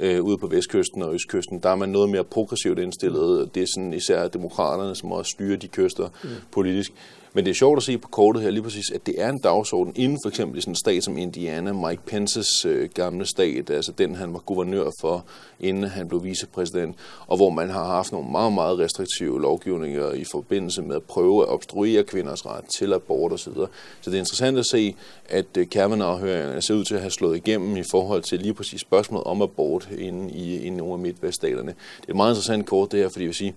øh, 0.00 0.22
ude 0.22 0.38
på 0.38 0.46
vestkysten 0.46 1.02
og 1.02 1.14
østkysten. 1.14 1.58
Der 1.58 1.68
er 1.68 1.74
man 1.74 1.88
noget 1.88 2.10
mere 2.10 2.24
progressivt 2.24 2.78
indstillet. 2.78 3.54
Det 3.54 3.62
er 3.62 3.66
sådan 3.66 3.92
især 3.92 4.28
demokraterne, 4.28 4.94
som 4.94 5.12
også 5.12 5.30
styrer 5.30 5.56
de 5.56 5.68
kyster 5.68 6.08
mm. 6.24 6.30
politisk. 6.52 6.92
Men 7.36 7.44
det 7.44 7.50
er 7.50 7.54
sjovt 7.54 7.76
at 7.76 7.82
se 7.82 7.98
på 7.98 8.08
kortet 8.08 8.42
her 8.42 8.50
lige 8.50 8.62
præcis, 8.62 8.90
at 8.90 9.06
det 9.06 9.22
er 9.22 9.28
en 9.28 9.38
dagsorden 9.38 9.92
inden 9.96 10.18
for 10.22 10.28
eksempel 10.28 10.58
i 10.58 10.60
sådan 10.60 10.72
en 10.72 10.76
stat 10.76 11.04
som 11.04 11.18
Indiana, 11.18 11.72
Mike 11.72 12.02
Pences 12.06 12.64
øh, 12.64 12.88
gamle 12.94 13.26
stat, 13.26 13.70
altså 13.70 13.92
den 13.92 14.14
han 14.14 14.32
var 14.32 14.38
guvernør 14.38 14.90
for, 15.00 15.24
inden 15.60 15.84
han 15.84 16.08
blev 16.08 16.24
vicepræsident, 16.24 16.96
og 17.26 17.36
hvor 17.36 17.50
man 17.50 17.70
har 17.70 17.84
haft 17.84 18.12
nogle 18.12 18.30
meget, 18.30 18.52
meget 18.52 18.78
restriktive 18.78 19.40
lovgivninger 19.40 20.12
i 20.12 20.24
forbindelse 20.24 20.82
med 20.82 20.96
at 20.96 21.02
prøve 21.02 21.42
at 21.42 21.48
obstruere 21.48 22.04
kvinders 22.04 22.46
ret 22.46 22.64
til 22.64 22.92
abort 22.92 23.32
osv. 23.32 23.54
Så 24.00 24.10
det 24.10 24.14
er 24.14 24.18
interessant 24.18 24.58
at 24.58 24.66
se, 24.66 24.94
at 25.28 25.56
øh, 25.58 25.68
Kavanaugh-høringerne 25.68 26.62
ser 26.62 26.74
ud 26.74 26.84
til 26.84 26.94
at 26.94 27.00
have 27.00 27.10
slået 27.10 27.36
igennem 27.36 27.76
i 27.76 27.84
forhold 27.90 28.22
til 28.22 28.40
lige 28.40 28.54
præcis 28.54 28.80
spørgsmålet 28.80 29.24
om 29.24 29.42
abort 29.42 29.88
inde 29.98 30.32
i, 30.32 30.58
i 30.58 30.70
nogle 30.70 30.92
af 30.92 30.98
midtveststaterne. 30.98 31.74
Det 32.00 32.06
er 32.08 32.12
et 32.12 32.16
meget 32.16 32.32
interessant 32.32 32.66
kort 32.66 32.92
det 32.92 33.00
her, 33.00 33.08
fordi 33.08 33.22
jeg 33.22 33.28
vil 33.28 33.34
sige, 33.34 33.54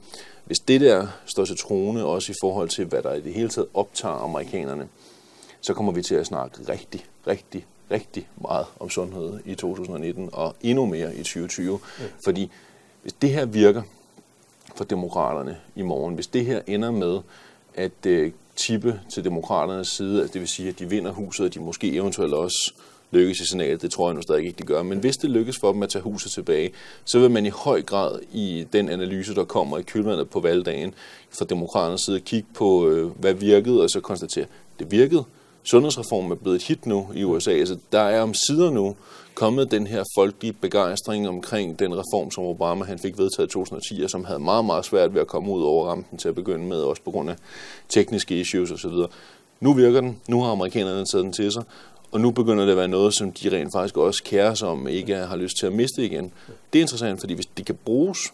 hvis 0.47 0.59
det 0.59 0.81
der 0.81 1.07
står 1.25 1.45
til 1.45 1.57
trone, 1.57 2.05
også 2.05 2.31
i 2.31 2.35
forhold 2.41 2.69
til, 2.69 2.85
hvad 2.85 3.03
der 3.03 3.13
i 3.13 3.21
det 3.21 3.33
hele 3.33 3.49
taget 3.49 3.67
optager 3.73 4.15
amerikanerne, 4.15 4.87
så 5.61 5.73
kommer 5.73 5.91
vi 5.91 6.01
til 6.01 6.15
at 6.15 6.25
snakke 6.25 6.57
rigtig, 6.69 7.05
rigtig, 7.27 7.65
rigtig 7.91 8.29
meget 8.41 8.65
om 8.79 8.89
sundhed 8.89 9.39
i 9.45 9.55
2019, 9.55 10.29
og 10.33 10.55
endnu 10.61 10.85
mere 10.85 11.15
i 11.15 11.17
2020. 11.17 11.79
Ja. 11.99 12.05
Fordi 12.23 12.51
hvis 13.01 13.13
det 13.13 13.29
her 13.29 13.45
virker 13.45 13.81
for 14.75 14.83
demokraterne 14.83 15.57
i 15.75 15.81
morgen, 15.81 16.15
hvis 16.15 16.27
det 16.27 16.45
her 16.45 16.61
ender 16.67 16.91
med 16.91 17.19
at 17.73 18.05
øh, 18.05 18.31
tippe 18.55 19.01
til 19.09 19.23
demokraternes 19.23 19.87
side, 19.87 20.21
altså 20.21 20.33
det 20.33 20.41
vil 20.41 20.49
sige, 20.49 20.69
at 20.69 20.79
de 20.79 20.89
vinder 20.89 21.11
huset, 21.11 21.45
og 21.45 21.53
de 21.53 21.59
måske 21.59 21.93
eventuelt 21.93 22.33
også 22.33 22.73
lykkes 23.11 23.39
i 23.39 23.45
senatet. 23.45 23.81
Det 23.81 23.91
tror 23.91 24.09
jeg 24.09 24.15
nu 24.15 24.21
stadig 24.21 24.45
ikke, 24.45 24.57
de 24.59 24.63
gør. 24.63 24.83
Men 24.83 24.99
hvis 24.99 25.17
det 25.17 25.29
lykkes 25.29 25.57
for 25.57 25.71
dem 25.71 25.83
at 25.83 25.89
tage 25.89 26.03
huset 26.03 26.31
tilbage, 26.31 26.71
så 27.05 27.19
vil 27.19 27.31
man 27.31 27.45
i 27.45 27.49
høj 27.49 27.81
grad 27.81 28.19
i 28.33 28.65
den 28.73 28.89
analyse, 28.89 29.35
der 29.35 29.43
kommer 29.43 29.77
i 29.77 29.81
kølvandet 29.81 30.29
på 30.29 30.39
valgdagen, 30.39 30.93
fra 31.37 31.45
demokraternes 31.45 32.01
side 32.01 32.19
kigge 32.19 32.47
på, 32.53 32.89
øh, 32.89 33.07
hvad 33.19 33.33
virkede, 33.33 33.81
og 33.81 33.89
så 33.89 33.99
konstatere, 33.99 34.45
det 34.79 34.91
virkede. 34.91 35.23
Sundhedsreformen 35.63 36.31
er 36.31 36.35
blevet 36.35 36.55
et 36.55 36.63
hit 36.63 36.85
nu 36.85 37.07
i 37.15 37.23
USA. 37.23 37.51
Altså, 37.51 37.77
der 37.91 37.99
er 37.99 38.21
om 38.21 38.33
sider 38.33 38.71
nu 38.71 38.95
kommet 39.33 39.71
den 39.71 39.87
her 39.87 40.03
folkelige 40.17 40.53
begejstring 40.53 41.27
omkring 41.27 41.79
den 41.79 41.93
reform, 41.93 42.31
som 42.31 42.43
Obama 42.43 42.85
han 42.85 42.99
fik 42.99 43.17
vedtaget 43.17 43.47
i 43.47 43.51
2010, 43.51 44.01
og 44.03 44.09
som 44.09 44.25
havde 44.25 44.39
meget, 44.39 44.65
meget 44.65 44.85
svært 44.85 45.13
ved 45.13 45.21
at 45.21 45.27
komme 45.27 45.51
ud 45.51 45.63
over 45.63 45.87
rampen 45.87 46.17
til 46.17 46.29
at 46.29 46.35
begynde 46.35 46.65
med, 46.65 46.77
også 46.77 47.01
på 47.01 47.11
grund 47.11 47.29
af 47.29 47.35
tekniske 47.89 48.39
issues 48.39 48.71
osv. 48.71 48.91
Nu 49.59 49.73
virker 49.73 50.01
den. 50.01 50.21
Nu 50.27 50.41
har 50.41 50.51
amerikanerne 50.51 51.05
taget 51.05 51.23
den 51.23 51.33
til 51.33 51.51
sig. 51.51 51.63
Og 52.11 52.21
nu 52.21 52.31
begynder 52.31 52.63
det 52.65 52.71
at 52.71 52.77
være 52.77 52.87
noget, 52.87 53.13
som 53.13 53.31
de 53.31 53.57
rent 53.57 53.71
faktisk 53.71 53.97
også 53.97 54.23
kærer 54.23 54.53
sig 54.53 54.67
om, 54.67 54.87
ikke 54.87 55.15
har 55.15 55.35
lyst 55.35 55.57
til 55.57 55.65
at 55.65 55.73
miste 55.73 56.05
igen. 56.05 56.31
Det 56.73 56.79
er 56.79 56.83
interessant, 56.83 57.19
fordi 57.19 57.33
hvis 57.33 57.45
det 57.45 57.65
kan 57.65 57.77
bruges 57.85 58.33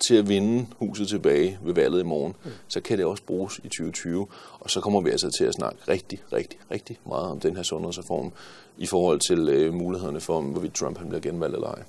til 0.00 0.14
at 0.14 0.28
vinde 0.28 0.66
huset 0.78 1.08
tilbage 1.08 1.58
ved 1.62 1.74
valget 1.74 2.00
i 2.00 2.04
morgen, 2.04 2.34
så 2.68 2.80
kan 2.80 2.98
det 2.98 3.06
også 3.06 3.22
bruges 3.22 3.58
i 3.58 3.68
2020. 3.68 4.26
Og 4.60 4.70
så 4.70 4.80
kommer 4.80 5.00
vi 5.00 5.10
altså 5.10 5.30
til 5.30 5.44
at 5.44 5.54
snakke 5.54 5.78
rigtig, 5.88 6.22
rigtig, 6.32 6.58
rigtig 6.70 6.98
meget 7.06 7.24
om 7.24 7.40
den 7.40 7.56
her 7.56 7.62
sundhedsreform 7.62 8.32
i 8.78 8.86
forhold 8.86 9.20
til 9.20 9.48
øh, 9.48 9.74
mulighederne 9.74 10.20
for, 10.20 10.40
hvorvidt 10.40 10.74
Trump 10.74 10.98
han 10.98 11.08
bliver 11.08 11.20
genvalgt 11.20 11.54
eller 11.54 11.68
ej. 11.68 11.82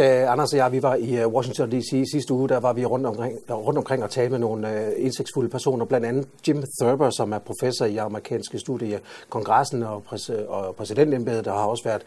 Da 0.00 0.26
Anders 0.26 0.52
og 0.52 0.58
jeg 0.58 0.72
vi 0.72 0.82
var 0.82 0.94
i 0.94 1.20
øh, 1.20 1.28
Washington 1.28 1.70
D.C. 1.70 2.10
sidste 2.12 2.34
uge, 2.34 2.48
der 2.48 2.60
var 2.60 2.72
vi 2.72 2.84
rundt 2.84 3.06
omkring, 3.06 3.38
rundt 3.50 3.78
omkring 3.78 4.04
og 4.04 4.10
talte 4.10 4.30
med 4.30 4.38
nogle 4.38 4.86
øh, 4.86 4.92
indsigtsfulde 4.96 5.48
personer, 5.50 5.84
blandt 5.84 6.06
andet 6.06 6.28
Jim 6.48 6.64
Thurber, 6.80 7.10
som 7.10 7.32
er 7.32 7.38
professor 7.38 7.84
i 7.84 7.96
amerikanske 7.96 8.58
studier 8.58 8.98
i 8.98 9.00
kongressen 9.28 9.82
og, 9.82 10.02
præs- 10.06 10.48
og 10.48 10.74
præsidentembedet, 10.74 11.44
der 11.44 11.52
har 11.52 11.64
også 11.64 11.84
været 11.84 12.02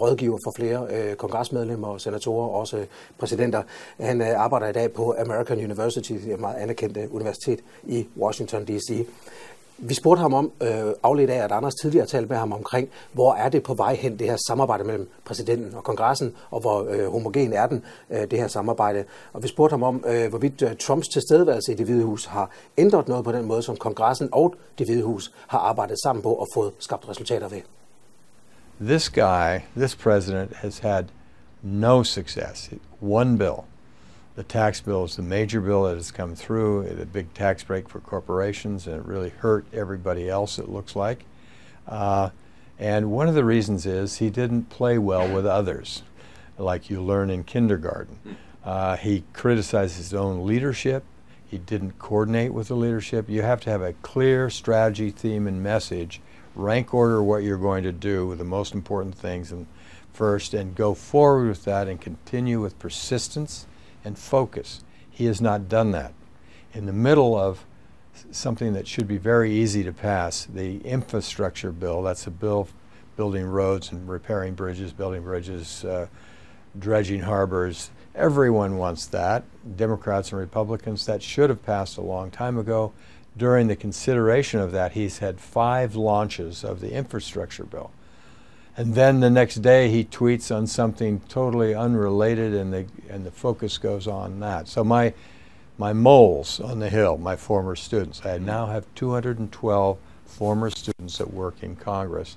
rådgiver 0.00 0.38
for 0.44 0.52
flere 0.56 1.14
kongresmedlemmer 1.14 1.88
og 1.88 2.00
senatorer, 2.00 2.48
og 2.48 2.54
også 2.54 2.86
præsidenter. 3.18 3.62
Han 4.00 4.22
arbejder 4.22 4.68
i 4.68 4.72
dag 4.72 4.92
på 4.92 5.14
American 5.18 5.58
University, 5.58 6.12
et 6.12 6.40
meget 6.40 6.56
anerkendt 6.56 6.98
universitet 7.10 7.60
i 7.86 8.06
Washington 8.16 8.64
D.C. 8.64 9.06
Vi 9.80 9.94
spurgte 9.94 10.20
ham 10.20 10.34
om, 10.34 10.52
øh, 10.62 10.92
afledt 11.02 11.30
af, 11.30 11.44
at 11.44 11.52
Anders 11.52 11.74
tidligere 11.74 12.06
talte 12.06 12.28
med 12.28 12.36
ham 12.36 12.52
omkring, 12.52 12.88
hvor 13.12 13.34
er 13.34 13.48
det 13.48 13.62
på 13.62 13.74
vej 13.74 13.94
hen, 13.94 14.18
det 14.18 14.26
her 14.26 14.36
samarbejde 14.48 14.84
mellem 14.84 15.08
præsidenten 15.24 15.74
og 15.74 15.84
kongressen, 15.84 16.34
og 16.50 16.60
hvor 16.60 16.86
øh, 16.90 17.12
homogen 17.12 17.52
er 17.52 17.66
den, 17.66 17.84
øh, 18.10 18.30
det 18.30 18.38
her 18.38 18.48
samarbejde. 18.48 19.04
Og 19.32 19.42
vi 19.42 19.48
spurgte 19.48 19.72
ham 19.72 19.82
om, 19.82 20.04
øh, 20.06 20.28
hvorvidt 20.28 20.62
øh, 20.62 20.76
Trumps 20.76 21.08
tilstedeværelse 21.08 21.72
i 21.72 21.74
det 21.74 21.86
hvide 21.86 22.04
hus 22.04 22.24
har 22.24 22.50
ændret 22.78 23.08
noget 23.08 23.24
på 23.24 23.32
den 23.32 23.44
måde, 23.44 23.62
som 23.62 23.76
kongressen 23.76 24.28
og 24.32 24.54
det 24.78 24.86
hvide 24.86 25.02
hus 25.02 25.32
har 25.46 25.58
arbejdet 25.58 25.96
sammen 26.02 26.22
på 26.22 26.32
og 26.32 26.46
fået 26.54 26.72
skabt 26.78 27.08
resultater 27.08 27.48
ved. 27.48 27.60
This 28.80 29.10
guy, 29.10 29.58
this 29.76 29.96
president, 29.96 30.56
has 30.56 30.78
had 30.78 31.04
no 31.62 32.02
success. 32.02 32.70
One 33.00 33.38
bill 33.38 33.64
the 34.38 34.44
tax 34.44 34.80
bill 34.80 35.02
is 35.02 35.16
the 35.16 35.22
major 35.22 35.60
bill 35.60 35.82
that 35.82 35.96
has 35.96 36.12
come 36.12 36.36
through, 36.36 36.86
a 36.86 37.04
big 37.04 37.34
tax 37.34 37.64
break 37.64 37.88
for 37.88 37.98
corporations, 37.98 38.86
and 38.86 38.94
it 38.94 39.04
really 39.04 39.30
hurt 39.30 39.66
everybody 39.72 40.28
else, 40.28 40.60
it 40.60 40.68
looks 40.68 40.94
like. 40.94 41.24
Uh, 41.88 42.30
and 42.78 43.10
one 43.10 43.26
of 43.26 43.34
the 43.34 43.42
reasons 43.42 43.84
is 43.84 44.18
he 44.18 44.30
didn't 44.30 44.70
play 44.70 44.96
well 44.96 45.28
with 45.28 45.44
others. 45.44 46.04
like 46.56 46.88
you 46.88 47.02
learn 47.02 47.30
in 47.30 47.42
kindergarten. 47.42 48.36
Uh, 48.64 48.96
he 48.96 49.24
criticized 49.32 49.96
his 49.96 50.14
own 50.14 50.46
leadership. 50.46 51.02
He 51.44 51.58
didn't 51.58 51.98
coordinate 51.98 52.54
with 52.54 52.68
the 52.68 52.76
leadership. 52.76 53.28
You 53.28 53.42
have 53.42 53.60
to 53.62 53.70
have 53.70 53.82
a 53.82 53.94
clear 53.94 54.50
strategy, 54.50 55.10
theme, 55.10 55.48
and 55.48 55.64
message. 55.64 56.20
Rank 56.54 56.94
order 56.94 57.20
what 57.20 57.42
you're 57.42 57.58
going 57.58 57.82
to 57.82 57.92
do, 57.92 58.28
with 58.28 58.38
the 58.38 58.44
most 58.44 58.72
important 58.72 59.16
things, 59.16 59.50
and 59.50 59.66
first, 60.12 60.54
and 60.54 60.76
go 60.76 60.94
forward 60.94 61.48
with 61.48 61.64
that, 61.64 61.88
and 61.88 62.00
continue 62.00 62.60
with 62.60 62.78
persistence 62.78 63.66
and 64.08 64.18
focus. 64.18 64.82
He 65.08 65.26
has 65.26 65.40
not 65.40 65.68
done 65.68 65.92
that. 65.92 66.12
In 66.72 66.86
the 66.86 66.92
middle 66.92 67.36
of 67.36 67.64
something 68.32 68.72
that 68.72 68.88
should 68.88 69.06
be 69.06 69.18
very 69.18 69.52
easy 69.52 69.84
to 69.84 69.92
pass, 69.92 70.46
the 70.46 70.80
infrastructure 70.80 71.70
bill. 71.70 72.02
That's 72.02 72.26
a 72.26 72.30
bill 72.30 72.68
building 73.16 73.46
roads 73.46 73.92
and 73.92 74.08
repairing 74.08 74.54
bridges, 74.54 74.92
building 74.92 75.22
bridges, 75.22 75.84
uh, 75.84 76.06
dredging 76.78 77.20
harbors. 77.20 77.90
Everyone 78.14 78.78
wants 78.78 79.06
that, 79.06 79.44
Democrats 79.76 80.32
and 80.32 80.40
Republicans. 80.40 81.06
That 81.06 81.22
should 81.22 81.50
have 81.50 81.64
passed 81.64 81.98
a 81.98 82.02
long 82.02 82.30
time 82.30 82.58
ago. 82.58 82.92
During 83.36 83.68
the 83.68 83.76
consideration 83.76 84.58
of 84.58 84.72
that, 84.72 84.92
he's 84.92 85.18
had 85.18 85.40
five 85.40 85.94
launches 85.94 86.64
of 86.64 86.80
the 86.80 86.92
infrastructure 86.92 87.64
bill. 87.64 87.90
And 88.78 88.94
then 88.94 89.20
the 89.20 89.28
next 89.28 89.56
day 89.56 89.90
he 89.90 90.04
tweets 90.04 90.54
on 90.54 90.66
something 90.66 91.20
totally 91.28 91.74
unrelated 91.74 92.54
and 92.54 92.72
the, 92.72 92.86
and 93.10 93.26
the 93.26 93.30
focus 93.30 93.76
goes 93.76 94.06
on 94.06 94.40
that. 94.40 94.68
So 94.68 94.82
my, 94.82 95.12
my 95.76 95.92
moles 95.92 96.60
on 96.60 96.78
the 96.78 96.88
Hill, 96.88 97.18
my 97.18 97.36
former 97.36 97.76
students, 97.76 98.24
I 98.24 98.38
now 98.38 98.66
have 98.66 98.86
212 98.94 99.98
former 100.24 100.70
students 100.70 101.18
that 101.18 101.34
work 101.34 101.62
in 101.62 101.76
Congress 101.76 102.36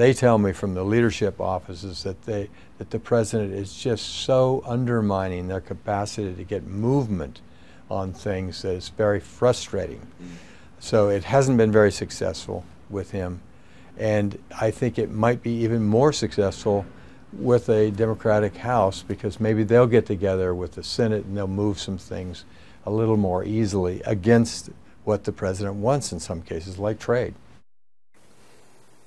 they 0.00 0.14
tell 0.14 0.38
me 0.38 0.52
from 0.52 0.72
the 0.72 0.82
leadership 0.82 1.38
offices 1.40 2.04
that 2.04 2.22
they 2.22 2.48
that 2.78 2.90
the 2.90 2.98
president 2.98 3.52
is 3.52 3.74
just 3.74 4.06
so 4.24 4.62
undermining 4.66 5.48
their 5.48 5.60
capacity 5.60 6.34
to 6.34 6.44
get 6.44 6.66
movement 6.66 7.42
on 7.90 8.12
things 8.12 8.62
that 8.62 8.74
it's 8.74 8.88
very 8.88 9.20
frustrating. 9.20 10.00
Mm. 10.00 10.28
So 10.78 11.10
it 11.10 11.24
hasn't 11.24 11.58
been 11.58 11.70
very 11.70 11.92
successful 11.92 12.64
with 12.88 13.10
him, 13.10 13.42
and 14.00 14.38
I 14.60 14.70
think 14.70 14.98
it 14.98 15.10
might 15.10 15.42
be 15.42 15.52
even 15.64 15.82
more 15.82 16.12
successful 16.12 16.84
with 17.32 17.68
a 17.68 17.90
Democratic 17.90 18.56
House 18.56 19.02
because 19.02 19.38
maybe 19.38 19.62
they'll 19.62 19.86
get 19.86 20.06
together 20.06 20.54
with 20.54 20.72
the 20.72 20.82
Senate 20.82 21.24
and 21.26 21.36
they'll 21.36 21.46
move 21.46 21.78
some 21.78 21.98
things 21.98 22.44
a 22.86 22.90
little 22.90 23.16
more 23.16 23.44
easily 23.44 24.00
against 24.06 24.70
what 25.04 25.24
the 25.24 25.32
president 25.32 25.76
wants 25.76 26.12
in 26.12 26.20
some 26.20 26.42
cases, 26.42 26.78
like 26.78 26.98
trade. 26.98 27.34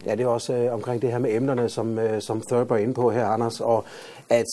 Ja, 0.05 0.15
det 0.15 0.23
er 0.23 0.27
også 0.27 0.53
øh, 0.53 0.73
omkring 0.73 1.01
det 1.01 1.11
her 1.11 1.19
med 1.19 1.35
emnerne, 1.35 1.69
som, 1.69 1.99
øh, 1.99 2.21
som 2.21 2.41
Thurber 2.41 2.75
er 2.75 2.79
inde 2.79 2.93
på 2.93 3.11
her, 3.11 3.25
Anders, 3.25 3.61
og 3.61 3.85
at 4.29 4.45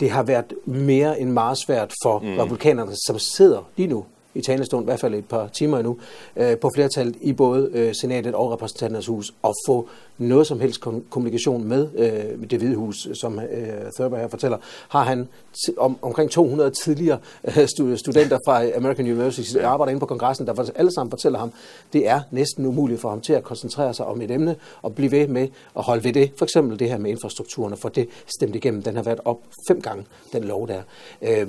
det 0.00 0.10
har 0.10 0.22
været 0.22 0.54
mere 0.64 1.20
end 1.20 1.30
meget 1.30 1.58
svært 1.58 1.92
for 2.02 2.18
mm. 2.18 2.38
republikanerne, 2.38 2.92
som 3.06 3.18
sidder 3.18 3.70
lige 3.76 3.86
nu 3.86 4.04
i 4.34 4.40
talestund, 4.40 4.84
i 4.84 4.88
hvert 4.88 5.00
fald 5.00 5.14
et 5.14 5.24
par 5.24 5.48
timer 5.48 5.78
endnu, 5.78 5.98
øh, 6.36 6.58
på 6.58 6.70
flertallet 6.74 7.16
i 7.20 7.32
både 7.32 7.70
øh, 7.72 7.94
senatet 7.94 8.34
og 8.34 8.52
repræsentanternes 8.52 9.06
hus, 9.06 9.32
og 9.42 9.54
få 9.66 9.88
noget 10.18 10.46
som 10.46 10.60
helst 10.60 10.80
kommunikation 11.10 11.64
med 11.64 11.88
øh, 11.94 12.50
det 12.50 12.58
hvide 12.58 12.76
hus, 12.76 13.08
som 13.14 13.38
øh, 13.38 13.92
Thurber 13.96 14.18
her 14.18 14.28
fortæller, 14.28 14.58
har 14.88 15.02
han 15.02 15.28
om, 15.76 15.98
omkring 16.02 16.30
200 16.30 16.70
tidligere 16.70 17.18
øh, 17.44 17.68
studenter 17.96 18.38
fra 18.46 18.76
American 18.76 19.06
University, 19.06 19.54
der 19.54 19.68
arbejder 19.68 19.90
inde 19.90 20.00
på 20.00 20.06
kongressen, 20.06 20.46
der 20.46 20.70
alle 20.74 20.92
sammen 20.92 21.10
fortæller 21.10 21.38
ham, 21.38 21.52
det 21.92 22.08
er 22.08 22.20
næsten 22.30 22.66
umuligt 22.66 23.00
for 23.00 23.08
ham 23.08 23.20
til 23.20 23.32
at 23.32 23.44
koncentrere 23.44 23.94
sig 23.94 24.06
om 24.06 24.20
et 24.20 24.30
emne 24.30 24.56
og 24.82 24.94
blive 24.94 25.10
ved 25.10 25.28
med 25.28 25.48
at 25.76 25.82
holde 25.82 26.04
ved 26.04 26.12
det. 26.12 26.30
For 26.38 26.44
eksempel 26.44 26.78
det 26.78 26.88
her 26.88 26.98
med 26.98 27.10
infrastrukturen, 27.10 27.76
få 27.76 27.88
det 27.88 28.08
stemt 28.26 28.56
igennem. 28.56 28.82
Den 28.82 28.96
har 28.96 29.02
været 29.02 29.20
op 29.24 29.38
fem 29.68 29.82
gange, 29.82 30.04
den 30.32 30.44
lov 30.44 30.68
der. 30.68 30.82
Øh, 31.22 31.48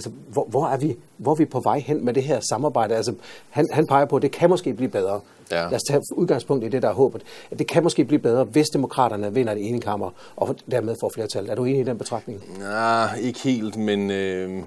altså, 0.00 0.10
hvor, 0.28 0.46
hvor, 0.48 0.66
er 0.66 0.76
vi, 0.76 0.96
hvor 1.16 1.32
er 1.32 1.36
vi 1.36 1.44
på 1.44 1.60
vej 1.60 1.78
hen 1.78 2.04
med 2.04 2.14
det 2.14 2.22
her 2.22 2.40
samarbejde? 2.40 2.96
Altså, 2.96 3.14
han, 3.50 3.68
han 3.72 3.86
peger 3.86 4.04
på, 4.04 4.16
at 4.16 4.22
det 4.22 4.30
kan 4.30 4.50
måske 4.50 4.74
blive 4.74 4.88
bedre. 4.88 5.20
Ja. 5.50 5.62
Lad 5.62 5.74
os 5.74 5.82
tage 5.82 6.00
udgangspunkt 6.12 6.64
i 6.64 6.68
det, 6.68 6.82
der 6.82 6.88
er 6.88 6.92
håbet. 6.92 7.22
At 7.50 7.58
det 7.58 7.66
kan 7.66 7.82
måske 7.82 8.04
blive 8.04 8.18
bedre, 8.18 8.44
hvis 8.44 8.68
demokraterne 8.68 9.34
vinder 9.34 9.54
det 9.54 9.68
ene 9.68 9.80
kammer, 9.80 10.10
og 10.36 10.56
dermed 10.70 10.96
får 11.00 11.10
flertal. 11.14 11.48
Er 11.48 11.54
du 11.54 11.64
enig 11.64 11.80
i 11.80 11.84
den 11.84 11.98
betragtning? 11.98 12.58
Nej, 12.58 13.18
ikke 13.20 13.40
helt, 13.40 13.76
men 13.76 14.10
øh, 14.10 14.62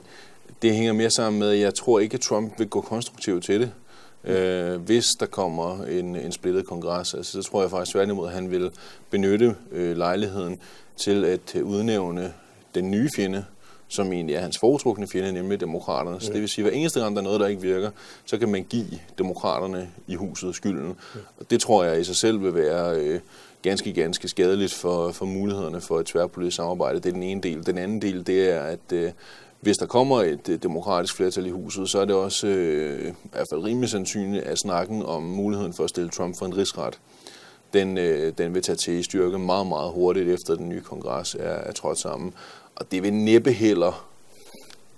det 0.62 0.76
hænger 0.76 0.94
mere 0.94 1.10
sammen 1.10 1.40
med, 1.40 1.50
at 1.50 1.60
jeg 1.60 1.74
tror 1.74 2.00
ikke, 2.00 2.14
at 2.14 2.22
Trump 2.22 2.60
vil 2.60 2.70
gå 2.70 2.82
konstruktivt 2.82 3.44
til 3.44 3.62
det. 3.62 3.72
Øh, 4.24 4.82
hvis 4.82 5.06
der 5.20 5.26
kommer 5.26 5.84
en, 5.84 6.16
en 6.16 6.32
splittet 6.32 6.66
kongres, 6.66 7.14
altså, 7.14 7.42
så 7.42 7.50
tror 7.50 7.62
jeg 7.62 7.72
faktisk 7.72 7.92
tværtimod, 7.92 8.28
at 8.28 8.34
han 8.34 8.52
vil 8.52 8.72
benytte 9.10 9.56
øh, 9.72 9.98
lejligheden 9.98 10.60
til 10.98 11.26
at 11.26 11.56
udnævne 11.64 12.34
den 12.76 12.92
nye 12.92 13.10
fjende, 13.16 13.46
som 13.94 14.14
egentlig 14.14 14.36
er 14.36 14.42
hans 14.42 14.58
foretrukne 14.58 15.08
fjende, 15.08 15.32
nemlig 15.32 15.60
demokraterne. 15.60 16.22
Så 16.22 16.34
det 16.34 16.42
vil 16.42 16.50
sige, 16.50 16.66
at 16.66 16.72
hver 16.72 16.80
eneste 16.80 17.00
gang, 17.00 17.16
der 17.16 17.22
er 17.22 17.24
noget, 17.24 17.40
der 17.40 17.48
ikke 17.48 17.62
virker, 17.62 17.90
så 18.26 18.38
kan 18.38 18.50
man 18.50 18.64
give 18.64 19.00
demokraterne 19.18 19.90
i 20.08 20.16
huset 20.16 20.56
skylden. 20.56 20.96
Og 21.40 21.50
det 21.50 21.62
tror 21.62 21.84
jeg 21.84 22.00
i 22.00 22.04
sig 22.04 22.16
selv 22.16 22.44
vil 22.44 22.56
være 22.56 23.00
øh, 23.00 23.20
ganske, 23.62 23.94
ganske 23.94 24.28
skadeligt 24.28 24.74
for, 24.74 25.12
for 25.12 25.26
mulighederne 25.26 25.82
for 25.82 26.00
et 26.00 26.06
tværpolitisk 26.06 26.56
samarbejde. 26.56 27.00
Det 27.00 27.06
er 27.06 27.14
den 27.14 27.24
ene 27.24 27.42
del. 27.42 27.66
Den 27.66 27.78
anden 27.78 28.02
del, 28.02 28.28
det 28.28 28.52
er, 28.52 28.60
at 28.60 28.92
øh, 28.94 29.12
hvis 29.62 29.78
der 29.78 29.86
kommer 29.86 30.22
et 30.22 30.50
øh, 30.50 30.64
demokratisk 30.64 31.16
flertal 31.16 31.46
i 31.46 31.50
huset, 31.50 31.90
så 31.90 32.00
er 32.00 32.06
det 32.06 32.16
også 32.16 32.48
øh, 32.48 33.10
i 33.10 33.14
hvert 33.32 33.48
fald 33.50 33.64
rimelig 33.64 33.90
sandsynligt, 33.90 34.44
at 34.44 34.60
snakken 34.60 35.04
om 35.04 35.24
muligheden 35.24 35.74
for 35.74 35.84
at 35.84 35.90
stille 35.90 36.10
Trump 36.10 36.38
for 36.38 36.46
en 36.46 36.58
rigsret, 36.58 37.00
den, 37.74 37.98
øh, 37.98 38.34
den 38.38 38.54
vil 38.54 38.62
tage 38.62 38.76
til 38.76 38.94
i 38.94 39.04
styrke 39.04 39.40
meget, 39.40 39.68
meget 39.68 39.92
hurtigt 39.92 40.30
efter 40.30 40.56
den 40.56 40.70
nye 40.70 40.82
kongres 40.82 41.36
er, 41.40 41.50
er 41.50 41.72
trådt 41.72 41.98
sammen. 41.98 42.34
Og 42.76 42.92
det 42.92 43.04
vil 43.04 43.14
næppe 43.14 43.52
heller, 43.52 44.10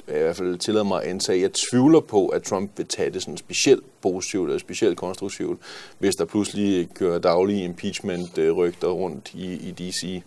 i 0.07 0.11
hvert 0.11 0.35
fald 0.35 0.57
tillade 0.57 0.85
mig 0.85 1.03
at 1.03 1.09
antage, 1.09 1.41
jeg 1.41 1.51
tvivler 1.53 1.99
på, 1.99 2.27
at 2.27 2.43
Trump 2.43 2.71
vil 2.77 2.87
tage 2.87 3.09
det 3.09 3.21
sådan 3.21 3.37
specielt 3.37 3.83
positivt 4.01 4.49
eller 4.49 4.59
specielt 4.59 4.97
konstruktivt, 4.97 5.59
hvis 5.99 6.15
der 6.15 6.25
pludselig 6.25 6.89
kører 6.93 7.19
daglige 7.19 7.63
impeachment-rygter 7.63 8.87
rundt 8.87 9.31
i, 9.33 9.53
i 9.53 9.71
D.C. 9.71 10.21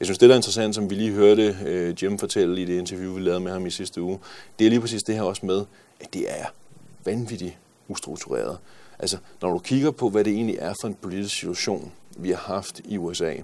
Jeg 0.00 0.06
synes, 0.06 0.18
det 0.18 0.28
der 0.28 0.34
er 0.34 0.38
interessant, 0.38 0.74
som 0.74 0.90
vi 0.90 0.94
lige 0.94 1.12
hørte 1.12 1.56
uh, 1.62 2.02
Jim 2.02 2.18
fortælle 2.18 2.62
i 2.62 2.64
det 2.64 2.78
interview, 2.78 3.14
vi 3.14 3.20
lavede 3.20 3.40
med 3.40 3.52
ham 3.52 3.66
i 3.66 3.70
sidste 3.70 4.02
uge, 4.02 4.18
det 4.58 4.64
er 4.64 4.70
lige 4.70 4.80
præcis 4.80 5.02
det 5.02 5.14
her 5.14 5.22
også 5.22 5.46
med, 5.46 5.64
at 6.00 6.14
det 6.14 6.24
er 6.28 6.44
vanvittigt 7.04 7.56
ustruktureret. 7.88 8.58
Altså, 8.98 9.18
når 9.42 9.52
du 9.52 9.58
kigger 9.58 9.90
på, 9.90 10.08
hvad 10.08 10.24
det 10.24 10.32
egentlig 10.32 10.56
er 10.58 10.74
for 10.80 10.88
en 10.88 10.94
politisk 10.94 11.34
situation, 11.36 11.92
vi 12.18 12.30
har 12.30 12.54
haft 12.54 12.80
i 12.84 12.98
USA 12.98 13.34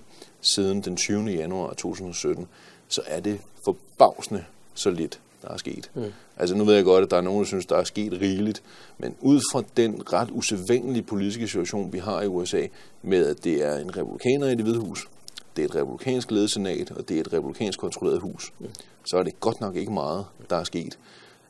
siden 0.41 0.81
den 0.81 0.97
20. 0.97 1.25
januar 1.25 1.73
2017, 1.75 2.49
så 2.93 3.03
er 3.07 3.21
det 3.21 3.41
forbavsende 3.65 4.45
så 4.75 4.91
lidt, 4.91 5.21
der 5.43 5.49
er 5.49 5.57
sket. 5.57 5.91
Mm. 5.95 6.13
Altså 6.37 6.55
nu 6.55 6.65
ved 6.65 6.75
jeg 6.75 6.85
godt, 6.85 7.05
at 7.05 7.11
der 7.11 7.17
er 7.17 7.21
nogen, 7.21 7.41
der 7.41 7.47
synes, 7.47 7.67
der 7.67 7.77
er 7.77 7.85
sket 7.85 8.13
rigeligt, 8.13 8.63
men 8.99 9.17
ud 9.21 9.41
fra 9.53 9.63
den 9.77 10.13
ret 10.13 10.29
usædvanlige 10.33 11.03
politiske 11.03 11.49
situation, 11.49 11.93
vi 11.93 11.99
har 11.99 12.23
i 12.23 12.27
USA, 12.27 12.67
med 13.03 13.27
at 13.27 13.45
det 13.45 13.65
er 13.65 13.79
en 13.79 13.97
republikaner 13.97 14.49
i 14.49 14.55
det 14.55 14.65
hvide 14.65 14.79
hus, 14.79 15.09
det 15.57 15.63
er 15.63 15.69
et 15.69 15.75
republikansk 15.75 16.31
ledet 16.31 16.51
senat, 16.51 16.91
og 16.91 17.09
det 17.09 17.17
er 17.17 17.21
et 17.21 17.33
republikansk 17.33 17.79
kontrolleret 17.79 18.21
hus, 18.21 18.53
mm. 18.59 18.67
så 19.05 19.17
er 19.17 19.23
det 19.23 19.41
godt 19.41 19.61
nok 19.61 19.77
ikke 19.77 19.93
meget, 19.93 20.25
der 20.51 20.57
er 20.57 20.65
sket. 20.65 20.99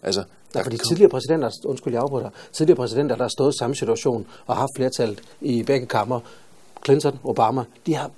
Altså, 0.02 0.24
der 0.54 0.62
fordi 0.62 0.76
kom... 0.76 0.88
tidligere 0.88 1.10
præsidenter, 1.10 1.50
undskyld 1.64 1.92
jeg 1.92 2.02
afbryder, 2.02 2.30
tidligere 2.52 2.76
præsidenter, 2.76 3.16
der 3.16 3.24
har 3.24 3.28
stået 3.28 3.54
i 3.54 3.58
samme 3.58 3.76
situation 3.76 4.26
og 4.46 4.56
haft 4.56 4.70
flertal 4.76 5.20
i 5.40 5.62
begge 5.62 5.86
kammer, 5.86 6.20
Clinton, 6.84 7.18
Obama, 7.24 7.64
de 7.86 7.94
har 7.94 8.10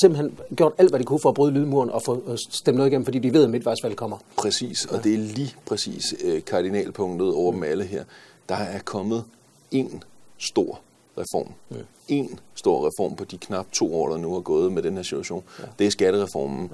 simpelthen 0.00 0.38
gjort 0.56 0.72
alt, 0.78 0.90
hvad 0.90 1.00
de 1.00 1.04
kunne 1.04 1.18
for 1.18 1.28
at 1.28 1.34
bryde 1.34 1.52
lydmuren 1.52 1.90
og 1.90 2.02
få 2.02 2.22
øh, 2.26 2.38
stemt 2.50 2.76
noget 2.76 2.90
igennem, 2.90 3.04
fordi 3.04 3.18
de 3.18 3.32
ved, 3.32 3.44
at 3.44 3.50
midtvejsvalget 3.50 3.98
kommer. 3.98 4.18
Præcis, 4.36 4.84
og 4.84 5.04
det 5.04 5.14
er 5.14 5.18
lige 5.18 5.54
præcis 5.66 6.14
øh, 6.24 6.44
kardinalpunktet 6.44 7.34
over 7.34 7.52
dem 7.52 7.62
alle 7.62 7.84
her. 7.84 8.04
Der 8.48 8.54
er 8.54 8.78
kommet 8.78 9.24
en 9.70 10.02
stor 10.38 10.80
reform. 11.18 11.52
Ja. 11.70 11.76
En 12.08 12.38
stor 12.54 12.86
reform 12.86 13.16
på 13.16 13.24
de 13.24 13.38
knap 13.38 13.66
to 13.72 13.94
år, 13.94 14.08
der 14.08 14.16
nu 14.16 14.32
har 14.32 14.40
gået 14.40 14.72
med 14.72 14.82
den 14.82 14.96
her 14.96 15.02
situation. 15.02 15.44
Ja. 15.58 15.64
Det 15.78 15.86
er 15.86 15.90
skattereformen. 15.90 16.70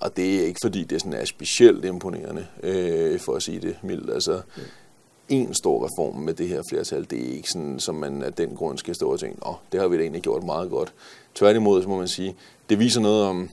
Og 0.00 0.16
det 0.16 0.40
er 0.40 0.46
ikke 0.46 0.60
fordi, 0.62 0.84
det 0.84 1.00
sådan 1.00 1.12
er 1.12 1.24
specielt 1.24 1.84
imponerende, 1.84 2.46
øh, 2.62 3.20
for 3.20 3.34
at 3.34 3.42
sige 3.42 3.60
det 3.60 3.76
mildt. 3.82 4.10
Altså, 4.10 4.32
ja 4.32 4.62
en 5.30 5.54
stor 5.54 5.86
reform 5.86 6.16
med 6.16 6.34
det 6.34 6.48
her 6.48 6.62
flertal. 6.68 7.06
Det 7.10 7.28
er 7.28 7.36
ikke 7.36 7.50
sådan, 7.50 7.80
som 7.80 7.94
man 7.94 8.22
af 8.22 8.32
den 8.32 8.56
grund 8.56 8.78
skal 8.78 8.94
stå 8.94 9.12
og 9.12 9.20
tænke, 9.20 9.46
åh, 9.46 9.54
det 9.72 9.80
har 9.80 9.88
vi 9.88 9.96
da 9.96 10.02
egentlig 10.02 10.22
gjort 10.22 10.44
meget 10.44 10.70
godt. 10.70 10.92
Tværtimod, 11.34 11.82
så 11.82 11.88
må 11.88 11.98
man 11.98 12.08
sige, 12.08 12.36
det 12.68 12.78
viser 12.78 13.00
noget 13.00 13.24
om, 13.24 13.50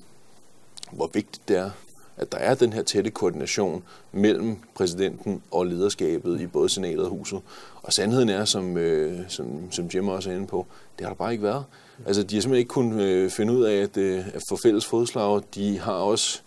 hvor 0.91 1.09
vigtigt 1.13 1.47
det 1.47 1.57
er, 1.57 1.69
at 2.17 2.31
der 2.31 2.37
er 2.37 2.55
den 2.55 2.73
her 2.73 2.83
tætte 2.83 3.09
koordination 3.11 3.83
mellem 4.11 4.57
præsidenten 4.75 5.41
og 5.51 5.65
lederskabet 5.65 6.41
i 6.41 6.47
både 6.47 6.69
senatet 6.69 7.03
og 7.05 7.09
huset. 7.09 7.41
Og 7.83 7.93
sandheden 7.93 8.29
er, 8.29 8.45
som, 8.45 8.77
øh, 8.77 9.19
som, 9.27 9.71
som 9.71 9.85
Jim 9.85 10.07
også 10.07 10.29
er 10.29 10.35
inde 10.35 10.47
på, 10.47 10.65
det 10.97 11.05
har 11.05 11.13
der 11.13 11.17
bare 11.17 11.31
ikke 11.31 11.43
været. 11.43 11.63
Altså, 12.05 12.23
de 12.23 12.35
har 12.35 12.41
simpelthen 12.41 12.59
ikke 12.59 12.69
kunnet 12.69 13.01
øh, 13.01 13.31
finde 13.31 13.53
ud 13.53 13.63
af 13.63 13.75
at, 13.75 13.97
øh, 13.97 14.27
at 14.33 14.41
få 14.49 14.57
fælles 14.63 14.85
fodslag. 14.85 15.41
De 15.55 15.79
har 15.79 15.93
også 15.93 16.41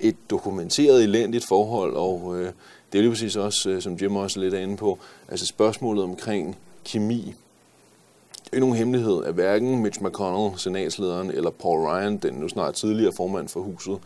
et 0.00 0.16
dokumenteret 0.30 1.02
elendigt 1.02 1.44
forhold, 1.48 1.94
og 1.94 2.40
øh, 2.40 2.52
det 2.92 2.98
er 2.98 3.02
lige 3.02 3.10
præcis 3.10 3.36
også, 3.36 3.70
øh, 3.70 3.82
som 3.82 3.94
Jim 3.94 4.16
også 4.16 4.40
er 4.40 4.44
lidt 4.44 4.54
inde 4.54 4.76
på, 4.76 4.98
altså 5.28 5.46
spørgsmålet 5.46 6.04
omkring 6.04 6.58
kemi 6.84 7.34
er 8.52 8.56
ikke 8.56 8.66
nogen 8.66 8.76
hemmelighed, 8.76 9.24
at 9.24 9.34
hverken 9.34 9.82
Mitch 9.82 10.02
McConnell, 10.02 10.58
senatslederen, 10.58 11.30
eller 11.30 11.50
Paul 11.50 11.86
Ryan, 11.86 12.16
den 12.16 12.34
nu 12.34 12.48
snart 12.48 12.74
tidligere 12.74 13.12
formand 13.12 13.48
for 13.48 13.60
huset, 13.60 13.98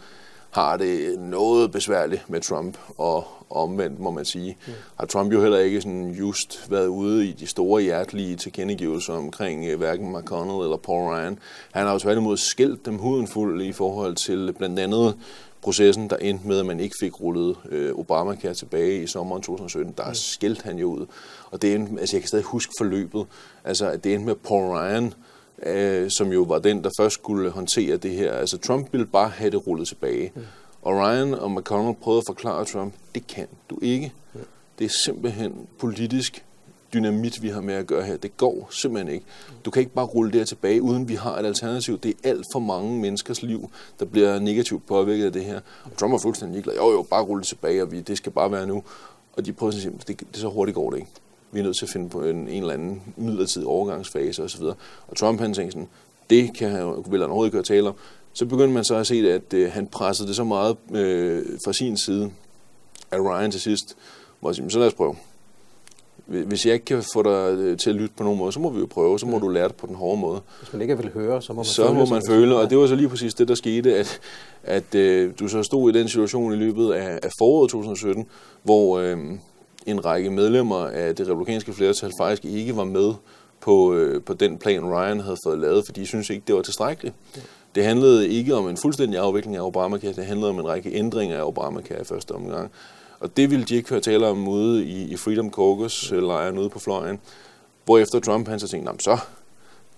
har 0.51 0.77
det 0.77 1.19
noget 1.19 1.73
besværligt 1.73 2.31
med 2.31 2.41
Trump, 2.41 2.79
og 2.99 3.25
omvendt 3.51 4.01
må 4.01 4.11
man 4.11 4.25
sige, 4.25 4.57
mm. 4.67 4.73
har 4.99 5.07
Trump 5.07 5.33
jo 5.33 5.43
heller 5.43 5.59
ikke 5.59 5.81
sådan 5.81 6.11
just 6.11 6.71
været 6.71 6.87
ude 6.87 7.27
i 7.27 7.33
de 7.33 7.47
store 7.47 7.83
hjertelige 7.83 8.37
tilkendegivelser 8.37 9.13
omkring 9.13 9.73
uh, 9.73 9.79
hverken 9.79 10.17
McConnell 10.17 10.65
eller 10.65 10.77
Paul 10.77 11.15
Ryan. 11.15 11.39
Han 11.73 11.87
har 11.87 11.93
jo 11.93 11.99
tværtimod 11.99 12.37
skældt 12.37 12.87
dem 12.87 12.99
huden 12.99 13.27
fuld 13.27 13.63
i 13.63 13.73
forhold 13.73 14.15
til 14.15 14.53
blandt 14.53 14.79
andet 14.79 15.15
processen, 15.63 16.11
der 16.11 16.17
endte 16.17 16.49
med, 16.49 16.59
at 16.59 16.67
man 16.67 16.81
ikke 16.81 16.97
fik 17.01 17.21
rullet 17.21 17.57
øh, 17.69 17.95
Obamacare 17.95 18.55
tilbage 18.55 19.03
i 19.03 19.07
sommeren 19.07 19.43
2017, 19.43 19.95
der 19.97 20.09
mm. 20.09 20.15
skældte 20.15 20.65
han 20.65 20.79
jo 20.79 20.87
ud. 20.87 21.07
Og 21.51 21.63
det 21.63 21.75
endte, 21.75 22.01
altså 22.01 22.17
jeg 22.17 22.23
kan 22.23 22.29
stadig 22.29 22.45
huske 22.45 22.73
forløbet, 22.79 23.27
altså 23.65 23.91
at 23.91 24.05
det 24.05 24.15
endte 24.15 24.27
med 24.27 24.35
Paul 24.35 24.77
Ryan, 24.77 25.15
øh, 25.63 26.11
som 26.11 26.33
jo 26.33 26.43
var 26.43 26.59
den, 26.59 26.85
der 26.85 26.91
først 26.99 27.15
skulle 27.15 27.51
håndtere 27.51 27.97
det 27.97 28.11
her. 28.11 28.33
Altså 28.33 28.59
Trump 28.59 28.93
ville 28.93 29.07
bare 29.07 29.29
have 29.29 29.51
det 29.51 29.67
rullet 29.67 29.89
tilbage. 29.89 30.33
Mm. 30.35 30.43
Og 30.83 30.95
Ryan 30.95 31.35
og 31.35 31.51
McConnell 31.51 31.97
prøvede 32.03 32.19
at 32.19 32.27
forklare 32.27 32.65
Trump, 32.65 32.95
det 33.15 33.27
kan 33.27 33.47
du 33.71 33.79
ikke. 33.83 34.13
Mm. 34.35 34.41
Det 34.79 34.85
er 34.85 34.95
simpelthen 35.05 35.67
politisk 35.79 36.45
dynamit, 36.95 37.43
vi 37.43 37.49
har 37.49 37.61
med 37.61 37.75
at 37.75 37.87
gøre 37.87 38.05
her. 38.05 38.17
Det 38.17 38.37
går 38.37 38.69
simpelthen 38.71 39.15
ikke. 39.15 39.27
Du 39.65 39.71
kan 39.71 39.81
ikke 39.81 39.93
bare 39.93 40.05
rulle 40.05 40.33
det 40.33 40.41
her 40.41 40.45
tilbage, 40.45 40.83
uden 40.83 41.09
vi 41.09 41.15
har 41.15 41.39
et 41.39 41.47
alternativ. 41.47 41.99
Det 41.99 42.09
er 42.09 42.29
alt 42.29 42.47
for 42.53 42.59
mange 42.59 43.01
menneskers 43.01 43.43
liv, 43.43 43.71
der 44.01 44.05
bliver 44.05 44.39
negativt 44.39 44.87
påvirket 44.87 45.27
af 45.27 45.33
det 45.33 45.45
her. 45.45 45.61
Og 45.85 45.97
Trump 45.97 46.15
er 46.15 46.19
fuldstændig 46.19 46.53
ligeglad. 46.55 46.75
Jo, 46.75 46.93
jo, 46.93 47.03
bare 47.03 47.23
rulle 47.23 47.41
det 47.41 47.49
tilbage, 47.49 47.83
og 47.83 47.93
vi, 47.93 48.01
det 48.01 48.17
skal 48.17 48.33
bare 48.33 48.53
være 48.53 48.67
nu. 48.67 48.83
Og 49.37 49.47
de 49.47 49.53
prøver 49.53 49.73
at 49.73 49.79
sige, 49.79 49.93
det, 50.09 50.21
det 50.21 50.37
så 50.37 50.49
hurtigt 50.49 50.75
går 50.75 50.91
det 50.91 50.99
ikke. 50.99 51.11
Vi 51.53 51.61
er 51.61 51.65
nødt 51.65 51.77
til 51.77 51.87
at 51.87 51.91
finde 51.91 52.09
på 52.09 52.23
en, 52.23 52.37
en 52.37 52.49
eller 52.49 52.75
anden 52.75 53.03
midlertidig 53.17 53.67
overgangsfase 53.67 54.43
osv. 54.43 54.63
Og 55.09 55.17
Trump 55.17 55.41
han 55.41 55.55
tænkte 55.55 55.73
sådan, 55.73 55.89
det 56.31 56.57
kan 56.57 56.71
han, 56.71 57.05
vil 57.11 57.21
han 57.21 57.31
overhovedet 57.31 57.55
ikke 57.55 57.67
tale 57.67 57.89
om. 57.89 57.95
Så 58.33 58.47
begyndte 58.47 58.75
man 58.75 58.85
så 58.85 58.95
at 58.95 59.07
se, 59.07 59.33
at 59.33 59.55
øh, 59.55 59.73
han 59.73 59.87
pressede 59.87 60.29
det 60.29 60.37
så 60.37 60.45
meget 60.45 60.77
øh, 60.95 61.45
fra 61.65 61.73
sin 61.73 61.97
side, 61.97 62.31
at 63.11 63.21
Ryan 63.21 63.51
til 63.51 63.61
sidst 63.61 63.97
var 64.43 64.53
sige, 64.53 64.71
så 64.71 64.79
lad 64.79 64.87
os 64.87 64.95
prøve. 64.95 65.17
Hvis 66.27 66.67
jeg 66.67 66.75
ikke 66.75 66.85
kan 66.85 67.03
få 67.13 67.23
dig 67.23 67.59
øh, 67.59 67.79
til 67.79 67.91
at 67.91 67.97
lytte 67.97 68.15
på 68.17 68.25
nogen 68.25 68.39
måde, 68.39 68.53
så 68.53 68.61
må 68.61 68.71
vi 68.71 68.81
jo 68.81 68.87
prøve, 68.87 69.19
så 69.19 69.27
må 69.27 69.39
du 69.39 69.49
lære 69.49 69.69
det 69.69 69.77
på 69.77 69.87
den 69.87 69.95
hårde 69.95 70.21
måde. 70.21 70.41
Hvis 70.61 70.73
man 70.73 70.83
ikke 70.83 70.99
vil 70.99 71.11
høre, 71.15 71.43
så 71.43 71.53
må 71.53 71.57
man 71.57 71.65
så 71.65 71.87
føle. 71.87 71.99
Må 71.99 72.07
man 72.07 72.23
føle, 72.29 72.57
og 72.57 72.71
det 72.71 72.79
var 72.79 72.87
så 72.87 72.95
lige 72.95 73.09
præcis 73.09 73.35
det, 73.35 73.49
der 73.49 73.55
skete, 73.55 73.97
at, 73.97 74.21
at 74.63 74.95
øh, 74.95 75.33
du 75.41 75.49
så 75.49 75.63
stod 75.63 75.95
i 75.95 75.99
den 75.99 76.09
situation 76.09 76.53
i 76.53 76.57
løbet 76.57 76.93
af, 76.93 77.19
af 77.23 77.31
foråret 77.39 77.71
2017, 77.71 78.27
hvor 78.63 78.99
øh, 78.99 79.19
en 79.87 80.05
række 80.05 80.31
medlemmer 80.31 80.87
af 80.87 81.17
det 81.17 81.29
republikanske 81.29 81.73
flertal 81.73 82.11
faktisk 82.19 82.45
ikke 82.45 82.77
var 82.77 82.85
med 82.85 83.15
på, 83.61 83.95
øh, 83.95 84.23
på 84.23 84.35
den 84.35 84.59
plan, 84.59 84.85
Ryan 84.85 85.21
havde 85.21 85.37
fået 85.47 85.59
lavet, 85.59 85.83
fordi 85.87 86.01
de 86.01 86.07
synes 86.07 86.31
ikke, 86.31 86.43
det 86.47 86.55
var 86.55 86.63
tilstrækkeligt. 86.63 87.15
Ja. 87.37 87.41
Det 87.75 87.85
handlede 87.85 88.29
ikke 88.29 88.55
om 88.55 88.69
en 88.69 88.77
fuldstændig 88.77 89.19
afvikling 89.19 89.57
af 89.57 89.61
Obamacare, 89.61 90.13
det 90.13 90.25
handlede 90.25 90.51
om 90.51 90.59
en 90.59 90.67
række 90.67 90.93
ændringer 90.93 91.39
af 91.39 91.45
Obamacare 91.45 92.01
i 92.01 92.05
første 92.05 92.33
omgang. 92.33 92.71
Og 93.23 93.37
det 93.37 93.51
ville 93.51 93.65
de 93.65 93.75
ikke 93.75 93.91
høre 93.91 94.01
tale 94.01 94.27
om 94.27 94.49
ude 94.49 94.85
i, 94.85 95.13
i 95.13 95.17
Freedom 95.17 95.51
Caucus-lejren 95.51 96.59
ude 96.59 96.69
på 96.69 96.79
fløjen. 96.79 97.21
Hvorefter 97.85 98.21
Trump 98.21 98.49
han 98.49 98.61
så 98.61 98.69
tænkte, 98.69 99.05
så 99.05 99.19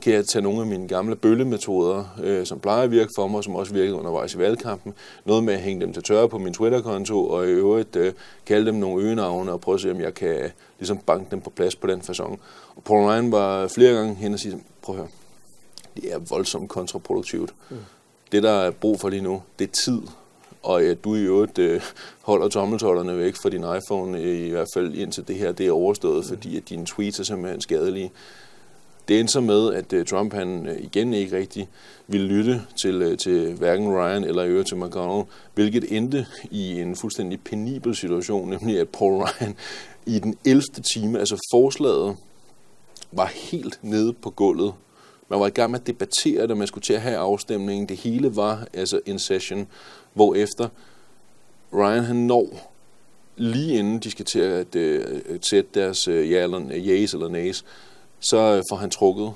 kan 0.02 0.12
jeg 0.12 0.26
tage 0.26 0.42
nogle 0.42 0.60
af 0.60 0.66
mine 0.66 0.88
gamle 0.88 1.16
bøllemetoder, 1.16 2.04
øh, 2.22 2.46
som 2.46 2.60
plejer 2.60 2.82
at 2.82 2.90
virke 2.90 3.10
for 3.16 3.26
mig, 3.28 3.44
som 3.44 3.56
også 3.56 3.72
virkede 3.72 3.94
undervejs 3.94 4.34
i 4.34 4.38
valgkampen. 4.38 4.94
Noget 5.24 5.44
med 5.44 5.54
at 5.54 5.60
hænge 5.60 5.80
dem 5.80 5.92
til 5.92 6.02
tørre 6.02 6.28
på 6.28 6.38
min 6.38 6.54
Twitter-konto, 6.54 7.28
og 7.28 7.46
i 7.46 7.50
øvrigt 7.50 7.96
øh, 7.96 8.12
kalde 8.46 8.66
dem 8.66 8.74
nogle 8.74 9.04
øgenavne, 9.04 9.52
og 9.52 9.60
prøve 9.60 9.74
at 9.74 9.80
se, 9.80 9.90
om 9.90 10.00
jeg 10.00 10.14
kan 10.14 10.50
ligesom 10.78 10.98
banke 10.98 11.30
dem 11.30 11.40
på 11.40 11.50
plads 11.50 11.76
på 11.76 11.86
den 11.86 12.00
façon. 12.00 12.36
Og 12.76 12.84
Paul 12.84 13.06
Ryan 13.06 13.32
var 13.32 13.68
flere 13.68 13.92
gange 13.92 14.14
hen 14.14 14.32
og 14.32 14.38
sige, 14.38 14.60
prøv 14.82 14.94
at 14.94 14.98
høre, 14.98 15.10
det 15.96 16.12
er 16.12 16.18
voldsomt 16.18 16.68
kontraproduktivt. 16.68 17.54
Mm. 17.70 17.76
Det, 18.32 18.42
der 18.42 18.52
er 18.52 18.70
brug 18.70 19.00
for 19.00 19.08
lige 19.08 19.22
nu, 19.22 19.42
det 19.58 19.68
er 19.68 19.72
tid 19.84 20.02
og 20.64 20.82
at 20.82 21.04
du 21.04 21.14
i 21.14 21.20
øvrigt 21.20 21.58
øh, 21.58 21.80
holder 22.22 22.48
tommeltotterne 22.48 23.18
væk 23.18 23.36
fra 23.36 23.50
din 23.50 23.64
iPhone, 23.78 24.22
i 24.46 24.50
hvert 24.50 24.68
fald 24.74 24.94
indtil 24.94 25.28
det 25.28 25.36
her 25.36 25.52
det 25.52 25.66
er 25.66 25.72
overstået, 25.72 26.24
fordi 26.24 26.56
at 26.56 26.68
dine 26.68 26.86
tweets 26.86 27.20
er 27.20 27.24
simpelthen 27.24 27.60
skadelige. 27.60 28.12
Det 29.08 29.20
endte 29.20 29.32
så 29.32 29.40
med, 29.40 29.74
at 29.74 29.92
øh, 29.92 30.06
Trump 30.06 30.32
han 30.32 30.66
øh, 30.66 30.76
igen 30.80 31.14
ikke 31.14 31.36
rigtig 31.36 31.68
ville 32.06 32.26
lytte 32.26 32.62
til, 32.82 33.02
øh, 33.02 33.18
til 33.18 33.52
hverken 33.52 33.92
Ryan 33.92 34.24
eller 34.24 34.44
øvrigt 34.44 34.68
til 34.68 34.76
McConnell, 34.76 35.24
hvilket 35.54 35.96
endte 35.96 36.26
i 36.50 36.80
en 36.80 36.96
fuldstændig 36.96 37.40
penibel 37.40 37.96
situation, 37.96 38.50
nemlig 38.50 38.80
at 38.80 38.88
Paul 38.88 39.22
Ryan 39.22 39.56
i 40.06 40.18
den 40.18 40.36
11. 40.44 40.62
time, 40.94 41.18
altså 41.18 41.36
forslaget, 41.54 42.16
var 43.12 43.26
helt 43.26 43.78
nede 43.82 44.12
på 44.12 44.30
gulvet. 44.30 44.72
Man 45.28 45.40
var 45.40 45.46
i 45.46 45.50
gang 45.50 45.70
med 45.70 45.80
at 45.80 45.86
debattere 45.86 46.46
det, 46.46 46.56
man 46.56 46.66
skulle 46.66 46.82
til 46.82 46.92
at 46.92 47.00
have 47.00 47.16
afstemningen. 47.16 47.88
Det 47.88 47.96
hele 47.96 48.36
var 48.36 48.66
altså 48.72 49.00
en 49.06 49.18
session, 49.18 49.66
hvor 50.14 50.34
efter 50.34 50.68
Ryan 51.72 52.04
han 52.04 52.16
når 52.16 52.70
lige 53.36 53.78
inden 53.78 53.98
de 53.98 54.10
skal 54.10 54.24
til 54.24 54.40
at, 54.40 54.76
uh, 54.76 55.20
sætte 55.40 55.70
deres 55.74 56.08
øh, 56.08 56.30
ja 56.30 56.42
eller, 56.42 56.60
øh, 56.60 56.88
yes 56.88 57.14
eller 57.14 57.28
nays, 57.28 57.64
så 58.20 58.36
øh, 58.36 58.62
får 58.70 58.76
han 58.76 58.90
trukket 58.90 59.32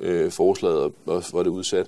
øh, 0.00 0.30
forslaget, 0.30 0.78
og, 0.78 0.92
og 1.06 1.22
var 1.32 1.42
det 1.42 1.50
udsat, 1.50 1.86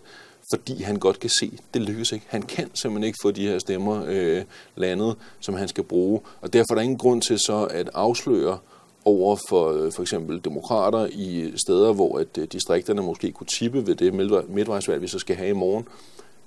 fordi 0.54 0.82
han 0.82 0.96
godt 0.96 1.20
kan 1.20 1.30
se, 1.30 1.58
det 1.74 1.82
lykkes 1.82 2.12
ikke. 2.12 2.26
Han 2.28 2.42
kan 2.42 2.70
simpelthen 2.74 3.06
ikke 3.06 3.18
få 3.22 3.30
de 3.30 3.48
her 3.48 3.58
stemmer 3.58 4.04
øh, 4.06 4.42
landet, 4.76 5.16
som 5.40 5.54
han 5.54 5.68
skal 5.68 5.84
bruge, 5.84 6.20
og 6.40 6.52
derfor 6.52 6.74
er 6.74 6.74
der 6.74 6.82
ingen 6.82 6.98
grund 6.98 7.22
til 7.22 7.38
så 7.38 7.64
at 7.64 7.90
afsløre 7.94 8.58
over 9.04 9.36
for 9.48 9.90
for 9.94 10.02
eksempel 10.02 10.40
demokrater 10.44 11.06
i 11.12 11.52
steder, 11.56 11.92
hvor 11.92 12.18
at 12.18 12.52
distrikterne 12.52 13.02
måske 13.02 13.32
kunne 13.32 13.46
tippe 13.46 13.86
ved 13.86 13.94
det 13.94 14.14
midtvejsvalg, 14.48 15.02
vi 15.02 15.08
så 15.08 15.18
skal 15.18 15.36
have 15.36 15.48
i 15.48 15.52
morgen, 15.52 15.88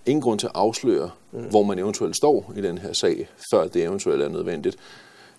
ingen 0.07 0.21
grund 0.21 0.39
til 0.39 0.47
at 0.47 0.51
afsløre, 0.55 1.09
mm. 1.31 1.43
hvor 1.43 1.63
man 1.63 1.79
eventuelt 1.79 2.15
står 2.15 2.53
i 2.57 2.61
den 2.61 2.77
her 2.77 2.93
sag, 2.93 3.29
før 3.51 3.67
det 3.67 3.83
eventuelt 3.83 4.21
er 4.21 4.29
nødvendigt. 4.29 4.77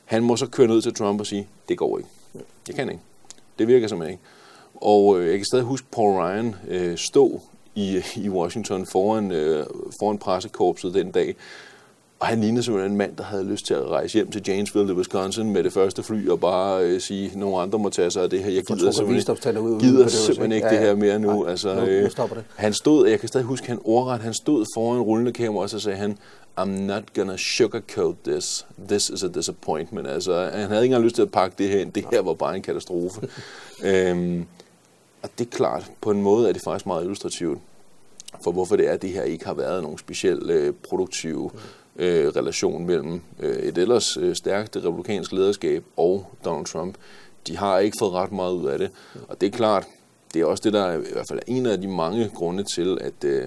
Han 0.04 0.22
må 0.22 0.36
så 0.36 0.46
køre 0.46 0.66
ned 0.66 0.82
til 0.82 0.94
Trump 0.94 1.20
og 1.20 1.26
sige, 1.26 1.48
det 1.68 1.78
går 1.78 1.98
ikke. 1.98 2.10
Jeg 2.68 2.74
kan 2.74 2.88
ikke. 2.88 3.02
Det 3.58 3.68
virker 3.68 3.88
simpelthen 3.88 4.12
ikke. 4.12 4.24
Og 4.74 5.20
øh, 5.20 5.26
jeg 5.26 5.36
kan 5.36 5.44
stadig 5.44 5.64
huske 5.64 5.86
Paul 5.92 6.16
Ryan 6.16 6.56
øh, 6.68 6.96
stå 6.96 7.40
i, 7.74 8.02
i 8.16 8.28
Washington 8.28 8.86
foran, 8.86 9.32
øh, 9.32 9.66
foran 10.00 10.18
pressekorpset 10.18 10.94
den 10.94 11.10
dag, 11.10 11.36
og 12.20 12.26
han 12.26 12.40
lignede 12.40 12.62
simpelthen 12.62 12.92
en 12.92 12.98
mand, 12.98 13.16
der 13.16 13.24
havde 13.24 13.44
lyst 13.44 13.66
til 13.66 13.74
at 13.74 13.86
rejse 13.86 14.14
hjem 14.14 14.30
til 14.30 14.42
Janesville, 14.46 14.94
Wisconsin, 14.94 15.52
med 15.52 15.64
det 15.64 15.72
første 15.72 16.02
fly, 16.02 16.28
og 16.28 16.40
bare 16.40 16.84
øh, 16.84 17.00
sige, 17.00 17.26
at 17.30 17.36
nogle 17.36 17.58
andre 17.58 17.78
må 17.78 17.88
tage 17.88 18.10
sig 18.10 18.22
af 18.22 18.30
det 18.30 18.44
her. 18.44 18.50
Jeg 18.50 18.64
gider 18.64 18.90
simpelthen, 18.90 19.58
ud, 19.58 19.80
gider 19.80 20.02
det 20.02 20.12
simpelthen 20.12 20.52
ikke 20.52 20.66
ja, 20.66 20.72
det 20.72 20.80
her 20.80 20.94
mere 20.94 21.18
nu. 21.18 21.42
Nej, 21.42 21.50
altså, 21.50 21.74
nu, 21.74 21.80
nu 21.80 21.86
øh, 21.86 22.10
det. 22.14 22.44
Han 22.56 22.72
stod, 22.72 23.08
jeg 23.08 23.20
kan 23.20 23.28
stadig 23.28 23.46
huske, 23.46 23.66
han 23.66 23.78
ordret, 23.84 24.20
han 24.20 24.34
stod 24.34 24.66
foran 24.74 25.00
rullende 25.00 25.32
kamera, 25.32 25.62
og 25.62 25.70
så 25.70 25.80
sagde 25.80 25.98
han, 25.98 26.18
I'm 26.60 26.68
not 26.68 27.02
gonna 27.14 27.36
sugarcoat 27.36 28.14
this. 28.24 28.66
This 28.88 29.10
is 29.10 29.24
a 29.24 29.28
disappointment. 29.28 30.08
Altså, 30.08 30.50
han 30.54 30.68
havde 30.68 30.82
ikke 30.82 30.94
engang 30.94 31.04
lyst 31.04 31.14
til 31.14 31.22
at 31.22 31.30
pakke 31.30 31.54
det 31.58 31.68
her 31.68 31.80
ind. 31.80 31.92
Det 31.92 32.04
her 32.12 32.22
var 32.22 32.34
bare 32.34 32.56
en 32.56 32.62
katastrofe. 32.62 33.20
øhm, 33.84 34.46
og 35.22 35.28
det 35.38 35.46
er 35.46 35.50
klart, 35.50 35.90
på 36.00 36.10
en 36.10 36.22
måde 36.22 36.48
er 36.48 36.52
det 36.52 36.62
faktisk 36.62 36.86
meget 36.86 37.02
illustrativt 37.02 37.58
for 38.40 38.52
hvorfor 38.52 38.76
det 38.76 38.88
er, 38.88 38.92
at 38.92 39.02
det 39.02 39.10
her 39.10 39.22
ikke 39.22 39.44
har 39.44 39.54
været 39.54 39.82
nogen 39.82 39.98
specielt 39.98 40.50
øh, 40.50 40.74
produktive 40.88 41.50
øh, 41.98 42.28
relation 42.28 42.86
mellem 42.86 43.20
øh, 43.40 43.56
et 43.56 43.78
ellers 43.78 44.16
øh, 44.16 44.34
stærkt 44.34 44.76
republikansk 44.76 45.32
lederskab 45.32 45.84
og 45.96 46.26
Donald 46.44 46.66
Trump. 46.66 46.94
De 47.46 47.56
har 47.56 47.78
ikke 47.78 47.96
fået 48.00 48.12
ret 48.12 48.32
meget 48.32 48.52
ud 48.52 48.66
af 48.66 48.78
det. 48.78 48.90
Og 49.28 49.40
det 49.40 49.46
er 49.46 49.50
klart, 49.50 49.86
det 50.34 50.42
er 50.42 50.46
også 50.46 50.62
det, 50.64 50.72
der 50.72 50.84
er, 50.84 50.98
i 50.98 51.12
hvert 51.12 51.26
fald 51.28 51.38
er 51.38 51.42
en 51.46 51.66
af 51.66 51.80
de 51.80 51.88
mange 51.88 52.30
grunde 52.34 52.62
til, 52.62 52.98
at 53.00 53.24
øh, 53.24 53.44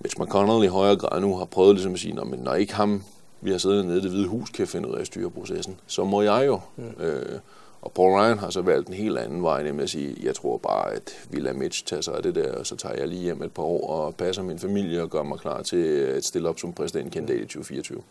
Mitch 0.00 0.20
McConnell 0.20 0.64
i 0.64 0.68
højere 0.68 0.96
grad 0.96 1.20
nu 1.20 1.36
har 1.36 1.44
prøvet 1.44 1.74
ligesom 1.74 1.92
at 1.92 1.98
sige, 1.98 2.24
men 2.24 2.40
når 2.40 2.54
ikke 2.54 2.74
ham, 2.74 3.02
vi 3.40 3.50
har 3.50 3.58
siddet 3.58 3.86
nede 3.86 3.98
i 3.98 4.02
det 4.02 4.10
hvide 4.10 4.26
hus, 4.26 4.50
kan 4.50 4.66
finde 4.66 4.88
ud 4.88 4.94
af 4.94 5.00
at 5.00 5.06
styre 5.06 5.30
processen, 5.30 5.80
så 5.86 6.04
må 6.04 6.22
jeg 6.22 6.46
jo. 6.46 6.60
Mm. 6.76 7.02
Øh, 7.04 7.38
og 7.86 7.92
Paul 7.92 8.12
Ryan 8.12 8.38
har 8.38 8.50
så 8.50 8.62
valgt 8.62 8.88
en 8.88 8.94
helt 8.94 9.18
anden 9.18 9.42
vej, 9.42 9.62
nemlig 9.62 9.82
at 9.82 9.90
sige, 9.90 10.16
jeg 10.22 10.34
tror 10.34 10.56
bare, 10.56 10.92
at 10.92 11.26
vi 11.30 11.40
lader 11.40 11.56
Mitch 11.56 11.86
tage 11.86 12.02
sig 12.02 12.14
af 12.14 12.22
det 12.22 12.34
der, 12.34 12.52
og 12.52 12.66
så 12.66 12.76
tager 12.76 12.94
jeg 12.94 13.08
lige 13.08 13.22
hjem 13.22 13.42
et 13.42 13.52
par 13.52 13.62
år 13.62 13.90
og 13.90 14.14
passer 14.14 14.42
min 14.42 14.58
familie 14.58 15.02
og 15.02 15.10
gør 15.10 15.22
mig 15.22 15.38
klar 15.38 15.62
til 15.62 15.84
at 16.16 16.24
stille 16.24 16.48
op 16.48 16.58
som 16.58 16.72
præsidentkandidat 16.72 17.40
i 17.40 17.42
2024. 17.42 18.02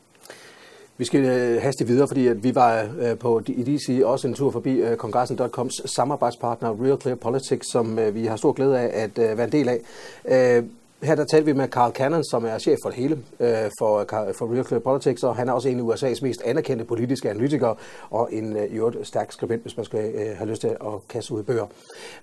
Vi 0.97 1.05
skal 1.05 1.25
øh, 1.25 1.61
haste 1.61 1.87
videre, 1.87 2.07
fordi 2.07 2.27
at 2.27 2.43
vi 2.43 2.55
var 2.55 2.89
øh, 2.99 3.17
på 3.17 3.41
i 3.47 3.63
DC 3.63 4.01
også 4.03 4.27
en 4.27 4.33
tur 4.33 4.51
forbi 4.51 4.71
øh, 4.71 4.97
kongressen.coms 4.97 5.91
samarbejdspartner 5.95 6.83
Real 6.83 7.01
Clear 7.01 7.15
Politics, 7.15 7.71
som 7.71 7.99
vi 8.13 8.25
har 8.25 8.35
stor 8.35 8.51
glæde 8.51 8.79
af 8.79 9.03
at 9.03 9.37
være 9.37 9.43
en 9.43 9.51
del 9.51 9.69
af. 9.69 10.63
Her 11.03 11.15
der 11.15 11.25
talte 11.25 11.45
vi 11.45 11.53
med 11.53 11.67
Carl 11.67 11.91
Cannon, 11.91 12.23
som 12.23 12.45
er 12.45 12.57
chef 12.57 12.77
for 12.83 12.89
det 12.89 12.99
hele 12.99 13.19
øh, 13.39 13.71
for, 13.79 13.99
øh, 13.99 14.33
for 14.37 14.53
Real 14.53 14.65
Clear 14.65 14.79
Politics, 14.79 15.23
og 15.23 15.35
han 15.35 15.49
er 15.49 15.53
også 15.53 15.69
en 15.69 15.79
af 15.79 15.83
USA's 15.83 16.19
mest 16.21 16.41
anerkendte 16.41 16.85
politiske 16.85 17.29
analytikere, 17.29 17.75
og 18.09 18.29
en 18.31 18.57
øh, 18.57 18.63
i 18.63 18.75
øvrigt 18.75 19.07
stærk 19.07 19.31
skribent, 19.31 19.61
hvis 19.61 19.77
man 19.77 19.85
skal 19.85 20.15
øh, 20.15 20.37
have 20.37 20.49
lyst 20.49 20.61
til 20.61 20.67
at 20.67 21.07
kaste 21.09 21.33
ud 21.33 21.43
bøger. 21.43 21.65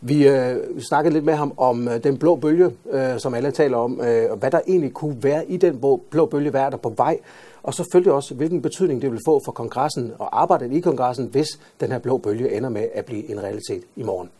Vi 0.01 0.29
øh, 0.29 0.57
snakkede 0.81 1.15
lidt 1.15 1.25
med 1.25 1.35
ham 1.35 1.55
om 1.57 1.89
øh, 1.89 2.05
den 2.05 2.19
blå 2.19 2.37
bølge, 2.37 2.71
øh, 2.91 3.19
som 3.19 3.35
alle 3.35 3.51
taler 3.51 3.77
om, 3.77 4.01
øh, 4.01 4.31
og 4.31 4.37
hvad 4.37 4.51
der 4.51 4.61
egentlig 4.69 4.93
kunne 4.93 5.23
være 5.23 5.51
i 5.51 5.57
den 5.57 5.81
blå 6.11 6.27
bølge, 6.27 6.51
hvad 6.51 6.61
er 6.61 6.71
der 6.71 6.77
på 6.77 6.95
vej, 6.97 7.19
og 7.63 7.75
selvfølgelig 7.75 8.13
også, 8.13 8.35
hvilken 8.35 8.63
betydning 8.63 9.03
det 9.03 9.13
vil 9.13 9.21
få 9.27 9.41
for 9.45 9.53
kongressen 9.53 10.13
og 10.19 10.43
arbejdet 10.43 10.73
i 10.73 10.81
kongressen, 10.81 11.27
hvis 11.27 11.49
den 11.81 11.93
her 11.93 11.99
blå 11.99 12.19
bølge 12.19 12.57
ender 12.57 12.69
med 12.69 12.89
at 12.95 13.05
blive 13.05 13.31
en 13.31 13.43
realitet 13.43 13.83
i 13.97 14.03
morgen. 14.03 14.31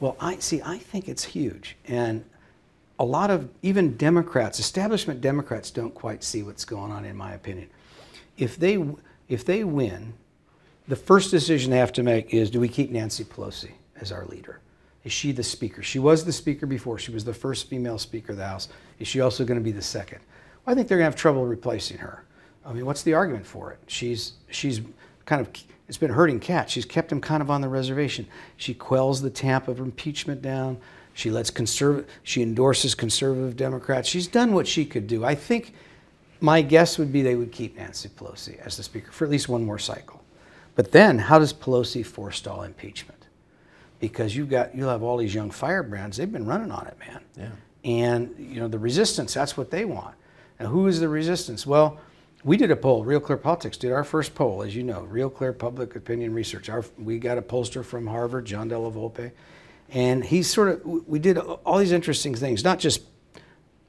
Well, 0.00 0.14
I 0.34 0.36
see. 0.40 0.58
I 0.58 0.78
think 0.90 1.08
it's 1.08 1.24
huge, 1.24 1.76
and 1.88 2.20
a 3.02 3.04
lot 3.04 3.32
of 3.32 3.48
even 3.62 3.96
Democrats, 3.96 4.60
establishment 4.60 5.20
Democrats, 5.20 5.72
don't 5.72 5.92
quite 5.92 6.22
see 6.22 6.44
what's 6.44 6.64
going 6.64 6.92
on. 6.92 7.04
In 7.04 7.16
my 7.16 7.32
opinion, 7.32 7.68
if 8.38 8.56
they 8.56 8.78
if 9.28 9.44
they 9.44 9.64
win, 9.64 10.14
the 10.86 10.94
first 10.94 11.32
decision 11.32 11.72
they 11.72 11.78
have 11.78 11.92
to 11.94 12.04
make 12.04 12.32
is: 12.32 12.48
Do 12.48 12.60
we 12.60 12.68
keep 12.68 12.90
Nancy 12.92 13.24
Pelosi 13.24 13.72
as 13.96 14.12
our 14.12 14.24
leader? 14.26 14.60
Is 15.02 15.10
she 15.10 15.32
the 15.32 15.42
speaker? 15.42 15.82
She 15.82 15.98
was 15.98 16.24
the 16.24 16.32
speaker 16.32 16.64
before. 16.64 16.96
She 16.96 17.10
was 17.10 17.24
the 17.24 17.34
first 17.34 17.68
female 17.68 17.98
speaker 17.98 18.32
of 18.32 18.38
the 18.38 18.46
House. 18.46 18.68
Is 19.00 19.08
she 19.08 19.20
also 19.20 19.44
going 19.44 19.58
to 19.58 19.64
be 19.64 19.72
the 19.72 19.82
second? 19.82 20.20
Well, 20.64 20.72
I 20.72 20.76
think 20.76 20.86
they're 20.86 20.98
going 20.98 21.06
to 21.06 21.10
have 21.10 21.20
trouble 21.20 21.44
replacing 21.44 21.98
her. 21.98 22.24
I 22.64 22.72
mean, 22.72 22.86
what's 22.86 23.02
the 23.02 23.14
argument 23.14 23.44
for 23.44 23.72
it? 23.72 23.80
She's 23.88 24.34
she's 24.48 24.80
kind 25.26 25.40
of 25.40 25.48
it's 25.88 25.98
been 25.98 26.10
hurting 26.10 26.38
cats. 26.38 26.72
She's 26.72 26.84
kept 26.84 27.10
him 27.10 27.20
kind 27.20 27.42
of 27.42 27.50
on 27.50 27.62
the 27.62 27.68
reservation. 27.68 28.28
She 28.56 28.74
quells 28.74 29.22
the 29.22 29.30
tamp 29.30 29.66
of 29.66 29.80
impeachment 29.80 30.40
down. 30.40 30.78
She 31.14 31.30
lets 31.30 31.50
conservative. 31.50 32.10
She 32.22 32.42
endorses 32.42 32.94
conservative 32.94 33.56
Democrats. 33.56 34.08
She's 34.08 34.26
done 34.26 34.52
what 34.52 34.66
she 34.66 34.84
could 34.84 35.06
do. 35.06 35.24
I 35.24 35.34
think 35.34 35.74
my 36.40 36.62
guess 36.62 36.98
would 36.98 37.12
be 37.12 37.22
they 37.22 37.34
would 37.34 37.52
keep 37.52 37.76
Nancy 37.76 38.08
Pelosi 38.08 38.58
as 38.58 38.76
the 38.76 38.82
speaker 38.82 39.12
for 39.12 39.24
at 39.24 39.30
least 39.30 39.48
one 39.48 39.64
more 39.64 39.78
cycle. 39.78 40.22
But 40.74 40.90
then, 40.90 41.18
how 41.18 41.38
does 41.38 41.52
Pelosi 41.52 42.04
forestall 42.04 42.62
impeachment? 42.62 43.26
Because 44.00 44.34
you've 44.34 44.48
got 44.48 44.74
you'll 44.74 44.88
have 44.88 45.02
all 45.02 45.16
these 45.16 45.34
young 45.34 45.50
firebrands. 45.50 46.16
They've 46.16 46.32
been 46.32 46.46
running 46.46 46.70
on 46.70 46.86
it, 46.86 46.96
man. 46.98 47.20
Yeah. 47.36 47.50
And 47.84 48.34
you 48.38 48.60
know 48.60 48.68
the 48.68 48.78
resistance. 48.78 49.34
That's 49.34 49.56
what 49.56 49.70
they 49.70 49.84
want. 49.84 50.14
Now, 50.58 50.66
who 50.68 50.86
is 50.86 51.00
the 51.00 51.08
resistance? 51.08 51.66
Well 51.66 52.00
we 52.44 52.56
did 52.56 52.70
a 52.70 52.76
poll. 52.76 53.04
Real 53.04 53.20
Clear 53.20 53.38
Politics 53.38 53.76
did 53.76 53.92
our 53.92 54.02
first 54.02 54.34
poll, 54.34 54.62
as 54.62 54.74
you 54.74 54.82
know. 54.82 55.02
Real 55.02 55.30
Clear 55.30 55.52
Public 55.52 55.94
Opinion 55.94 56.34
Research. 56.34 56.68
Our, 56.68 56.84
we 56.98 57.18
got 57.18 57.38
a 57.38 57.42
pollster 57.42 57.84
from 57.84 58.06
Harvard, 58.06 58.46
John 58.46 58.68
Della 58.68 58.90
Volpe, 58.90 59.30
and 59.90 60.24
he 60.24 60.42
sort 60.42 60.68
of. 60.68 60.84
We 60.84 61.18
did 61.18 61.38
all 61.38 61.78
these 61.78 61.92
interesting 61.92 62.34
things, 62.34 62.64
not 62.64 62.78
just, 62.78 63.02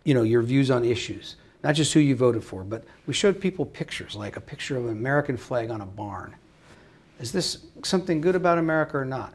you 0.04 0.14
know, 0.14 0.24
your 0.24 0.42
views 0.42 0.70
on 0.70 0.84
issues, 0.84 1.36
not 1.64 1.76
just 1.76 1.94
who 1.94 2.00
you 2.00 2.16
voted 2.16 2.44
for, 2.44 2.64
but 2.64 2.84
we 3.06 3.14
showed 3.14 3.40
people 3.40 3.66
pictures, 3.66 4.16
like 4.16 4.36
a 4.36 4.42
picture 4.42 4.78
of 4.78 4.86
an 4.86 4.92
American 4.92 5.38
flag 5.38 5.70
on 5.70 5.82
a 5.82 5.86
barn. 5.86 6.36
Is 7.20 7.32
this 7.32 7.66
something 7.84 8.20
good 8.22 8.36
about 8.36 8.58
America 8.58 8.98
or 8.98 9.06
not? 9.06 9.34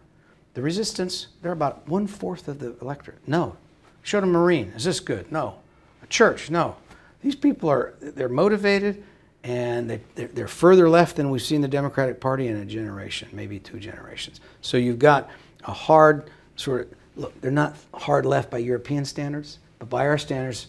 The 0.55 0.63
resistance, 0.63 1.29
they're 1.41 1.53
about 1.53 1.87
one 1.89 2.07
fourth 2.07 2.49
of 2.49 2.59
the 2.59 2.77
electorate. 2.81 3.27
No. 3.27 3.57
Showed 4.03 4.25
a 4.25 4.27
Marine. 4.27 4.73
Is 4.75 4.85
this 4.85 5.01
good? 5.01 5.31
No. 5.31 5.57
A 6.03 6.07
church? 6.07 6.51
No. 6.51 6.77
These 7.23 7.37
people 7.37 7.69
are 7.69 7.95
they're 8.01 8.29
motivated 8.29 9.05
and 9.45 9.89
they, 9.89 10.01
they're, 10.15 10.29
they're 10.29 10.49
further 10.49 10.89
left 10.89 11.17
than 11.17 11.31
we've 11.31 11.43
seen 11.43 11.61
the 11.61 11.69
Democratic 11.69 12.21
Party 12.21 12.49
in 12.49 12.57
a 12.57 12.65
generation, 12.65 13.29
maybe 13.33 13.59
two 13.59 13.79
generations. 13.79 14.41
So 14.61 14.77
you've 14.77 14.99
got 14.99 15.31
a 15.65 15.73
hard 15.73 16.31
sort 16.59 16.81
of 16.83 16.89
look. 17.17 17.41
They're 17.41 17.51
not 17.51 17.77
hard 17.95 18.27
left 18.27 18.51
by 18.51 18.59
European 18.59 19.05
standards, 19.05 19.59
but 19.79 19.89
by 19.89 20.07
our 20.07 20.19
standards, 20.19 20.69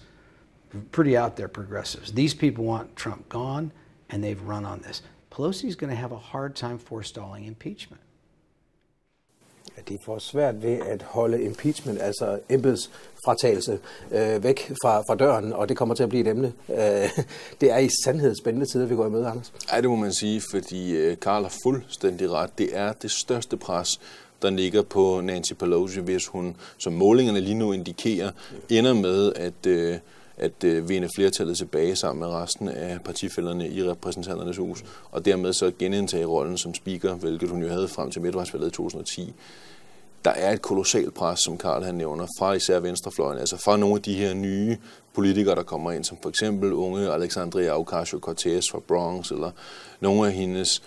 pretty 0.92 1.18
out 1.18 1.36
there 1.36 1.48
progressives. 1.48 2.12
These 2.12 2.34
people 2.34 2.64
want 2.64 2.96
Trump 2.96 3.28
gone, 3.30 3.72
and 4.10 4.24
they've 4.24 4.42
run 4.42 4.66
on 4.66 4.82
this. 4.82 5.02
Pelosi's 5.32 5.76
going 5.76 5.90
to 5.90 5.96
have 5.96 6.12
a 6.12 6.18
hard 6.18 6.56
time 6.56 6.78
forestalling 6.78 7.46
impeachment. 7.46 8.02
at 9.80 9.90
de 9.90 9.98
får 10.06 10.20
svært 10.20 10.64
ved 10.64 10.80
at 10.80 11.02
holde 11.02 11.44
impeachment, 11.44 12.02
altså 12.02 12.40
embedsfratagelse, 12.50 13.80
øh, 14.12 14.44
væk 14.44 14.72
fra, 14.84 15.02
fra 15.02 15.16
døren, 15.16 15.54
og 15.54 15.70
det 15.70 15.78
kommer 15.78 15.96
til 15.96 16.04
at 16.04 16.10
blive 16.10 16.22
et 16.22 16.28
emne. 16.28 16.54
Øh, 16.70 17.10
det 17.62 17.72
er 17.72 17.78
i 17.78 17.90
sandhed 18.04 18.36
spændende 18.36 18.66
tider, 18.66 18.86
vi 18.86 18.96
går 18.96 19.08
i 19.08 19.10
møde, 19.10 19.28
Anders. 19.28 19.54
Ja, 19.72 19.82
det 19.82 19.90
må 19.90 19.96
man 19.96 20.14
sige, 20.14 20.42
fordi 20.52 20.96
øh, 20.96 21.18
Karl 21.20 21.44
har 21.44 21.54
fuldstændig 21.64 22.32
ret. 22.32 22.58
Det 22.58 22.78
er 22.78 22.94
det 22.94 23.12
største 23.12 23.58
pres, 23.58 24.00
der 24.42 24.50
ligger 24.50 24.82
på 24.82 25.22
Nancy 25.24 25.54
Pelosi, 25.54 26.00
hvis 26.00 26.28
hun, 26.28 26.56
som 26.78 26.94
målingerne 26.94 27.40
lige 27.40 27.56
nu 27.56 27.72
indikerer, 27.72 28.32
ender 28.70 28.94
med 28.94 29.34
at, 29.36 29.66
øh, 29.68 29.98
at 30.38 30.64
øh, 30.64 30.90
vinde 30.90 31.10
flertallet 31.16 31.58
tilbage 31.58 31.96
sammen 31.96 32.20
med 32.20 32.28
resten 32.28 32.70
af 32.70 33.00
partifælderne 33.06 33.70
i 33.70 33.84
repræsentanternes 33.84 34.58
hus, 34.58 34.84
og 35.12 35.26
dermed 35.26 35.54
så 35.54 35.72
genindtage 35.80 36.26
rollen 36.26 36.58
som 36.58 36.74
speaker, 36.74 37.14
hvilket 37.14 37.50
hun 37.50 37.62
jo 37.62 37.70
havde 37.70 37.88
frem 37.88 38.12
til 38.12 38.22
midtvejsvalget 38.22 38.68
i 38.68 38.72
2010 38.72 39.34
der 40.26 40.32
er 40.32 40.52
et 40.52 40.62
kolossalt 40.62 41.14
pres, 41.14 41.40
som 41.40 41.58
Karl 41.58 41.84
han 41.84 41.96
nævner, 41.96 42.28
fra 42.40 42.54
især 42.54 42.80
venstrefløjen, 42.80 43.40
altså 43.40 43.58
fra 43.58 43.78
nogle 43.78 43.96
af 43.96 44.02
de 44.02 44.14
her 44.14 44.34
nye 44.34 44.78
politikere, 45.14 45.56
der 45.56 45.64
kommer 45.64 45.92
ind, 45.92 46.04
som 46.04 46.18
for 46.22 46.30
eksempel 46.30 46.74
unge 46.74 47.12
Alexandria 47.12 47.80
Ocasio-Cortez 47.80 48.72
fra 48.72 48.80
Bronx, 48.88 49.32
eller 49.32 49.52
nogle 50.00 50.28
af 50.28 50.34
hendes 50.34 50.84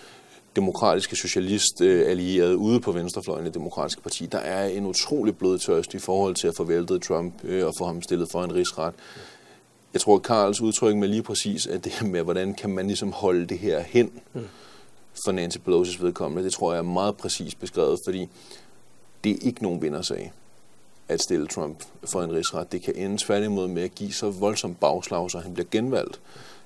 demokratiske 0.55 1.15
socialist-allierede 1.15 2.53
øh, 2.53 2.57
ude 2.57 2.79
på 2.79 2.91
venstrefløjen 2.91 3.43
i 3.43 3.47
det 3.47 3.53
demokratiske 3.53 4.01
parti. 4.01 4.25
Der 4.25 4.37
er 4.37 4.67
en 4.67 4.85
utrolig 4.85 5.37
blodtørst 5.37 5.93
i 5.93 5.99
forhold 5.99 6.35
til 6.35 6.47
at 6.47 6.55
få 6.57 6.63
væltet 6.63 7.01
Trump 7.01 7.33
øh, 7.43 7.67
og 7.67 7.73
få 7.77 7.85
ham 7.85 8.01
stillet 8.01 8.31
for 8.31 8.43
en 8.43 8.55
rigsret. 8.55 8.93
Jeg 9.93 10.01
tror, 10.01 10.15
at 10.15 10.23
Karls 10.23 10.61
udtryk 10.61 10.95
med 10.95 11.07
lige 11.07 11.23
præcis 11.23 11.67
at 11.67 11.83
det 11.83 11.91
her 11.91 12.07
med, 12.07 12.21
hvordan 12.21 12.53
kan 12.53 12.69
man 12.69 12.87
ligesom 12.87 13.11
holde 13.11 13.45
det 13.45 13.59
her 13.59 13.79
hen 13.79 14.11
for 15.25 15.31
Nancy 15.31 15.57
Pelosi's 15.57 16.03
vedkommende. 16.03 16.43
Det 16.43 16.53
tror 16.53 16.71
jeg 16.71 16.79
er 16.79 16.83
meget 16.83 17.17
præcis 17.17 17.55
beskrevet, 17.55 17.99
fordi 18.05 18.29
det 19.23 19.31
er 19.31 19.37
ikke 19.41 19.63
nogen 19.63 19.81
vindersag 19.81 20.33
at 21.07 21.21
stille 21.21 21.47
Trump 21.47 21.83
for 22.11 22.21
en 22.21 22.31
rigsret. 22.33 22.71
Det 22.71 22.81
kan 22.81 22.95
ende 22.95 23.17
tværtimod 23.25 23.67
med 23.67 23.83
at 23.83 23.95
give 23.95 24.13
så 24.13 24.29
voldsom 24.29 24.75
bagslag, 24.75 25.31
så 25.31 25.39
han 25.39 25.53
bliver 25.53 25.67
genvalgt 25.71 26.19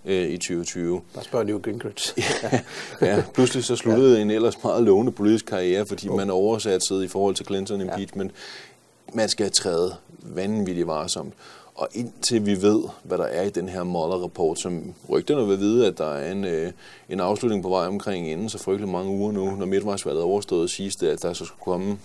øh, 0.08 0.30
i 0.30 0.38
2020. 0.38 1.02
Der 1.16 1.22
spørger 1.22 1.46
Newt 1.46 1.64
Gingrich. 1.64 2.14
ja, 2.44 2.60
ja, 3.02 3.24
pludselig 3.34 3.64
så 3.64 3.76
sluttede 3.76 4.16
ja. 4.16 4.22
en 4.22 4.32
ellers 4.32 4.64
meget 4.64 4.84
lovende 4.84 5.12
politisk 5.12 5.46
karriere, 5.46 5.86
fordi 5.86 6.08
oh. 6.08 6.16
man 6.16 6.30
oversatte 6.30 7.04
i 7.04 7.08
forhold 7.08 7.36
til 7.36 7.46
Clinton 7.46 7.82
impeachment. 7.82 8.32
Ja. 8.32 9.16
Man 9.16 9.30
skal 9.30 9.52
træde 9.52 9.96
vanvittigt 10.22 10.88
varsomt. 10.88 11.34
Og 11.76 11.88
indtil 11.94 12.46
vi 12.46 12.62
ved, 12.62 12.84
hvad 13.04 13.18
der 13.18 13.24
er 13.24 13.44
i 13.44 13.50
den 13.50 13.70
her 13.70 13.84
Mueller-rapport, 13.84 14.60
som 14.60 14.94
rygterne 15.10 15.48
vil 15.48 15.60
vide, 15.60 15.88
at 15.88 15.98
der 15.98 16.14
er 16.14 16.32
en, 16.32 16.46
øh, 16.46 16.72
en 17.10 17.20
afslutning 17.20 17.64
på 17.64 17.70
vej 17.70 17.88
omkring 17.88 18.30
inden 18.30 18.50
så 18.50 18.58
frygtelig 18.58 18.90
mange 18.90 19.12
uger 19.12 19.32
nu, 19.32 19.56
når 19.56 19.66
midtvejsvalget 19.66 20.22
er 20.22 20.26
overstået, 20.26 20.70
siges 20.70 20.96
det, 20.96 21.08
at 21.08 21.22
der 21.22 21.34
så 21.34 21.46
skulle 21.46 21.64
komme 21.64 22.00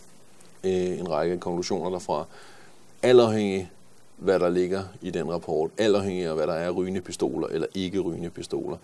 øh, 0.65 0.99
en 0.99 1.11
række 1.11 1.39
konklusioner 1.39 1.91
derfra. 1.91 2.25
Allerhængig 3.03 3.71
hvad 4.23 4.41
der 4.41 4.49
ligger 4.49 4.83
i 5.03 5.11
den 5.11 5.33
rapport, 5.33 5.71
allerhængig 5.79 6.27
af 6.27 6.35
hvad 6.35 6.47
der 6.47 6.53
er 6.53 6.71
rygende 6.71 7.01
pistoler 7.01 7.47
eller 7.49 7.67
ikke 7.75 8.01
rygende 8.01 8.31
pistoler, 8.31 8.77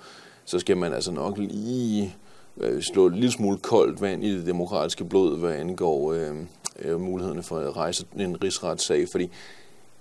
så 0.44 0.58
skal 0.58 0.76
man 0.76 0.92
altså 0.92 1.12
nok 1.12 1.38
lige 1.38 2.14
øh, 2.60 2.82
slå 2.82 3.06
et 3.06 3.12
lille 3.12 3.30
smule 3.30 3.58
koldt 3.58 4.00
vand 4.00 4.24
i 4.24 4.38
det 4.38 4.46
demokratiske 4.46 5.04
blod, 5.04 5.38
hvad 5.38 5.52
angår 5.52 6.12
øh, 6.12 6.36
øh, 6.78 7.00
mulighederne 7.00 7.42
for 7.42 7.58
at 7.58 7.76
rejse 7.76 8.06
en 8.18 8.42
rigsretssag, 8.44 9.08
fordi 9.12 9.30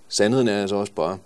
sandheden 0.08 0.48
er 0.48 0.62
altså 0.62 0.76
også 0.76 0.94
bare, 0.94 1.18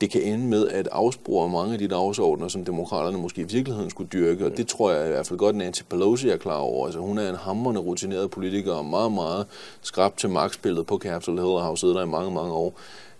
det 0.00 0.10
kan 0.10 0.22
ende 0.22 0.46
med 0.46 0.68
at 0.68 0.88
afspore 0.92 1.48
mange 1.48 1.72
af 1.72 1.78
de 1.78 1.88
dagsordner, 1.88 2.48
som 2.48 2.64
demokraterne 2.64 3.18
måske 3.18 3.40
i 3.40 3.44
virkeligheden 3.44 3.90
skulle 3.90 4.08
dyrke, 4.12 4.46
og 4.46 4.56
det 4.56 4.68
tror 4.68 4.90
jeg 4.92 5.06
i 5.06 5.10
hvert 5.10 5.26
fald 5.26 5.38
godt, 5.38 5.56
Nancy 5.56 5.82
Pelosi 5.90 6.28
er 6.28 6.36
klar 6.36 6.56
over. 6.56 6.86
Altså, 6.86 7.00
hun 7.00 7.18
er 7.18 7.28
en 7.28 7.36
hammerende 7.36 7.80
rutineret 7.80 8.30
politiker 8.30 8.72
og 8.72 8.84
meget, 8.84 9.12
meget 9.12 9.46
skrab 9.82 10.16
til 10.16 10.30
magtspillet 10.30 10.86
på 10.86 10.98
Capitol 10.98 11.34
Hill 11.34 11.46
og 11.46 11.62
har 11.62 11.70
jo 11.70 11.76
siddet 11.76 11.96
der 11.96 12.02
i 12.02 12.06
mange, 12.06 12.30
mange 12.30 12.52
år. 12.52 12.74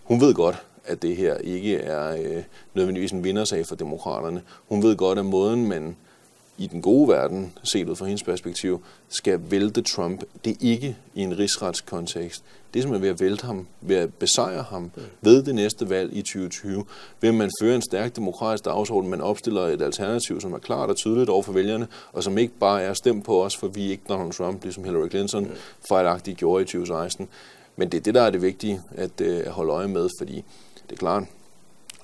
Hun 0.05 0.21
ved 0.21 0.33
godt, 0.33 0.63
at 0.85 1.01
det 1.01 1.15
her 1.15 1.37
ikke 1.37 1.75
er 1.75 2.15
øh, 2.15 2.43
nødvendigvis 2.73 3.11
en 3.11 3.23
vindersag 3.23 3.65
for 3.65 3.75
demokraterne. 3.75 4.41
Hun 4.69 4.83
ved 4.83 4.95
godt, 4.95 5.19
at 5.19 5.25
måden, 5.25 5.67
man 5.67 5.95
i 6.57 6.67
den 6.67 6.81
gode 6.81 7.07
verden, 7.07 7.53
set 7.63 7.89
ud 7.89 7.95
fra 7.95 8.05
hendes 8.05 8.23
perspektiv, 8.23 8.83
skal 9.09 9.39
vælte 9.49 9.81
Trump, 9.81 10.23
det 10.45 10.51
er 10.51 10.57
ikke 10.61 10.97
i 11.15 11.21
en 11.21 11.37
rigsretskontekst. 11.37 12.43
Det 12.73 12.79
er 12.79 12.83
simpelthen 12.83 13.03
ved 13.03 13.09
at 13.09 13.19
vælte 13.19 13.45
ham, 13.45 13.67
ved 13.81 13.95
at 13.95 14.13
besejre 14.13 14.63
ham 14.63 14.91
ved 15.21 15.43
det 15.43 15.55
næste 15.55 15.89
valg 15.89 16.17
i 16.17 16.21
2020, 16.21 16.85
ved 17.21 17.29
at 17.29 17.35
man 17.35 17.51
fører 17.61 17.75
en 17.75 17.81
stærk 17.81 18.15
demokratisk 18.15 18.65
dagsorden, 18.65 19.09
man 19.09 19.21
opstiller 19.21 19.61
et 19.61 19.81
alternativ, 19.81 20.41
som 20.41 20.53
er 20.53 20.57
klart 20.57 20.89
og 20.89 20.95
tydeligt 20.95 21.29
over 21.29 21.43
for 21.43 21.53
vælgerne, 21.53 21.87
og 22.13 22.23
som 22.23 22.37
ikke 22.37 22.53
bare 22.59 22.81
er 22.81 22.93
stemt 22.93 23.25
på 23.25 23.43
os, 23.43 23.57
for 23.57 23.67
vi 23.67 23.85
er 23.85 23.89
ikke 23.89 24.03
Donald 24.09 24.31
Trump, 24.31 24.63
ligesom 24.63 24.83
Hillary 24.83 25.09
Clinton 25.09 25.51
fejlagtigt 25.87 26.37
gjorde 26.37 26.61
i 26.61 26.65
2016. 26.65 27.29
Men 27.75 27.89
det 27.89 27.97
er 27.97 28.01
det, 28.01 28.13
der 28.13 28.21
er 28.21 28.29
det 28.29 28.41
vigtige 28.41 28.81
at, 28.91 29.21
øh, 29.21 29.39
at 29.45 29.51
holde 29.51 29.71
øje 29.71 29.87
med, 29.87 30.09
fordi 30.19 30.43
det 30.89 30.91
er 30.91 30.95
klart, 30.95 31.23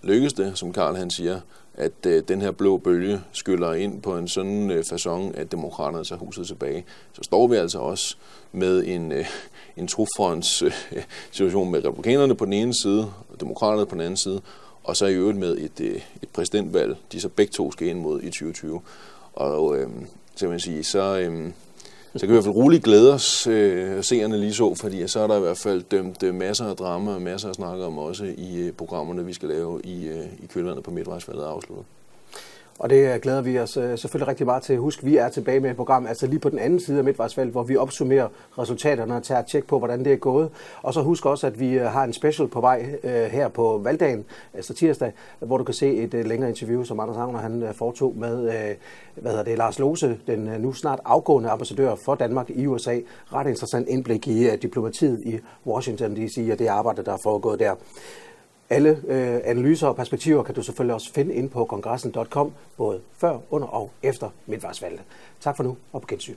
lykkes 0.04 0.34
det, 0.34 0.58
som 0.58 0.74
Karl 0.74 0.96
han 0.96 1.10
siger, 1.10 1.40
at 1.74 2.06
øh, 2.06 2.24
den 2.28 2.42
her 2.42 2.52
blå 2.52 2.78
bølge 2.78 3.22
skyller 3.32 3.74
ind 3.74 4.02
på 4.02 4.18
en 4.18 4.28
sådan 4.28 4.72
øh, 4.72 4.84
façon, 4.92 5.38
at 5.38 5.52
demokraterne 5.52 6.06
tager 6.06 6.20
huset 6.20 6.48
tilbage, 6.48 6.86
så 7.14 7.24
står 7.24 7.48
vi 7.48 7.56
altså 7.56 7.80
også 7.80 8.16
med 8.52 8.84
en, 8.88 9.12
øh, 9.12 9.26
en 9.78 9.88
trofronts 9.88 10.62
øh, 10.62 10.74
situation 11.32 11.72
med 11.72 11.86
republikanerne 11.86 12.36
på 12.36 12.46
den 12.46 12.54
ene 12.54 12.74
side, 12.74 13.12
og 13.30 13.40
demokraterne 13.40 13.86
på 13.86 13.96
den 13.96 14.02
anden 14.02 14.18
side, 14.18 14.42
og 14.84 14.98
så 14.98 15.06
i 15.06 15.14
øvrigt 15.14 15.38
med 15.38 15.58
et, 15.58 15.80
øh, 15.82 16.02
et 16.22 16.30
præsidentvalg, 16.34 16.98
de 17.12 17.22
så 17.22 17.30
begge 17.30 17.52
to 17.52 17.72
skal 17.72 17.88
ind 17.88 18.00
mod 18.00 18.22
i 18.22 18.26
2020. 18.26 18.82
Og 19.34 19.78
øh, 19.78 19.90
så 20.36 20.48
man 20.48 20.60
sige, 20.60 20.84
så, 20.84 21.20
øh, 21.20 21.52
så 22.16 22.20
kan 22.20 22.30
vi 22.30 22.34
i 22.34 22.36
hvert 22.36 22.44
fald 22.44 22.56
roligt 22.56 22.84
glæde 22.84 23.14
os, 23.14 23.48
øh, 23.48 24.04
seerne 24.04 24.38
lige 24.38 24.54
så, 24.54 24.76
fordi 24.76 25.08
så 25.08 25.20
er 25.20 25.28
der 25.28 25.38
i 25.38 25.40
hvert 25.40 25.58
fald 25.58 25.84
dømt 25.84 26.24
øh, 26.24 26.36
masser 26.36 26.66
af 26.66 26.76
drama 26.76 27.14
og 27.14 27.22
masser 27.22 27.50
af 27.50 27.56
snakke 27.56 27.86
om 27.86 27.98
også 27.98 28.26
i 28.38 28.58
øh, 28.58 28.74
programmerne, 28.74 29.26
vi 29.26 29.34
skal 29.34 29.50
lave 29.50 29.82
i, 29.84 30.08
øh, 30.08 30.26
i 30.44 30.46
kølvandet 30.54 30.84
på 30.84 30.92
midtvejsvalget 30.92 31.44
afsluttet. 31.44 31.86
Og 32.82 32.90
det 32.90 33.14
øh, 33.14 33.22
glæder 33.22 33.42
vi 33.42 33.60
os 33.60 33.78
øh, 33.78 33.98
selvfølgelig 33.98 34.28
rigtig 34.28 34.46
meget 34.46 34.64
til. 34.64 34.78
Husk, 34.78 35.06
vi 35.06 35.18
er 35.18 35.30
tilbage 35.30 35.60
med 35.60 35.70
et 35.70 35.76
program, 35.76 36.08
altså 36.08 36.28
lige 36.28 36.40
på 36.40 36.50
den 36.50 36.60
anden 36.60 36.80
side 36.80 36.98
af 36.98 37.04
midtvejsvalget, 37.04 37.52
hvor 37.52 37.64
vi 37.64 37.78
opsummerer 37.78 38.28
resultaterne 38.60 39.16
og 39.16 39.24
tager 39.24 39.40
et 39.40 39.46
tjek 39.46 39.68
på, 39.68 39.78
hvordan 39.78 40.06
det 40.06 40.14
er 40.14 40.18
gået. 40.18 40.50
Og 40.82 40.94
så 40.94 41.02
husk 41.02 41.26
også, 41.26 41.48
at 41.48 41.60
vi 41.60 41.74
øh, 41.74 41.86
har 41.86 42.04
en 42.04 42.14
special 42.14 42.48
på 42.48 42.62
vej 42.62 42.86
her 43.32 43.48
på 43.48 43.82
valgdagen, 43.84 44.26
altså 44.54 44.74
tirsdag, 44.74 45.12
hvor 45.40 45.58
du 45.58 45.64
kan 45.64 45.74
se 45.74 45.96
et 45.96 46.14
længere 46.14 46.50
interview, 46.50 46.84
som 46.84 47.00
Anders 47.00 47.18
Agner 47.18 47.40
han 47.40 47.70
foretog 47.74 48.14
med 48.18 48.52
hvad 49.16 49.32
hedder 49.32 49.44
det, 49.44 49.58
Lars 49.58 49.80
Lose, 49.80 50.18
den 50.28 50.40
nu 50.60 50.74
snart 50.74 51.00
afgående 51.06 51.50
ambassadør 51.50 51.96
for 51.96 52.16
Danmark 52.16 52.50
i 52.50 52.68
USA. 52.68 53.00
Ret 53.34 53.48
interessant 53.48 53.88
indblik 53.88 54.28
i 54.28 54.56
diplomatiet 54.56 55.22
i 55.26 55.40
Washington 55.68 56.16
DC 56.16 56.50
og 56.52 56.60
det 56.60 56.68
arbejde, 56.68 57.04
der 57.04 57.14
er 57.14 57.20
foregået 57.24 57.60
der. 57.60 57.76
Alle 58.72 59.02
øh, 59.08 59.42
analyser 59.44 59.88
og 59.88 59.96
perspektiver 59.96 60.44
kan 60.44 60.56
du 60.56 60.64
selvfølgelig 60.64 60.94
også 60.94 61.14
finde 61.14 61.34
ind 61.34 61.50
på 61.50 61.66
kongressen.com, 61.66 62.54
både 62.78 63.00
før, 63.18 63.38
under 63.50 63.68
og 63.68 63.92
efter 64.04 64.30
midtvejsvalget. 64.46 65.02
Tak 65.42 65.58
for 65.58 65.64
nu, 65.64 65.78
og 65.94 66.02
på 66.02 66.08
gensyn. 66.08 66.36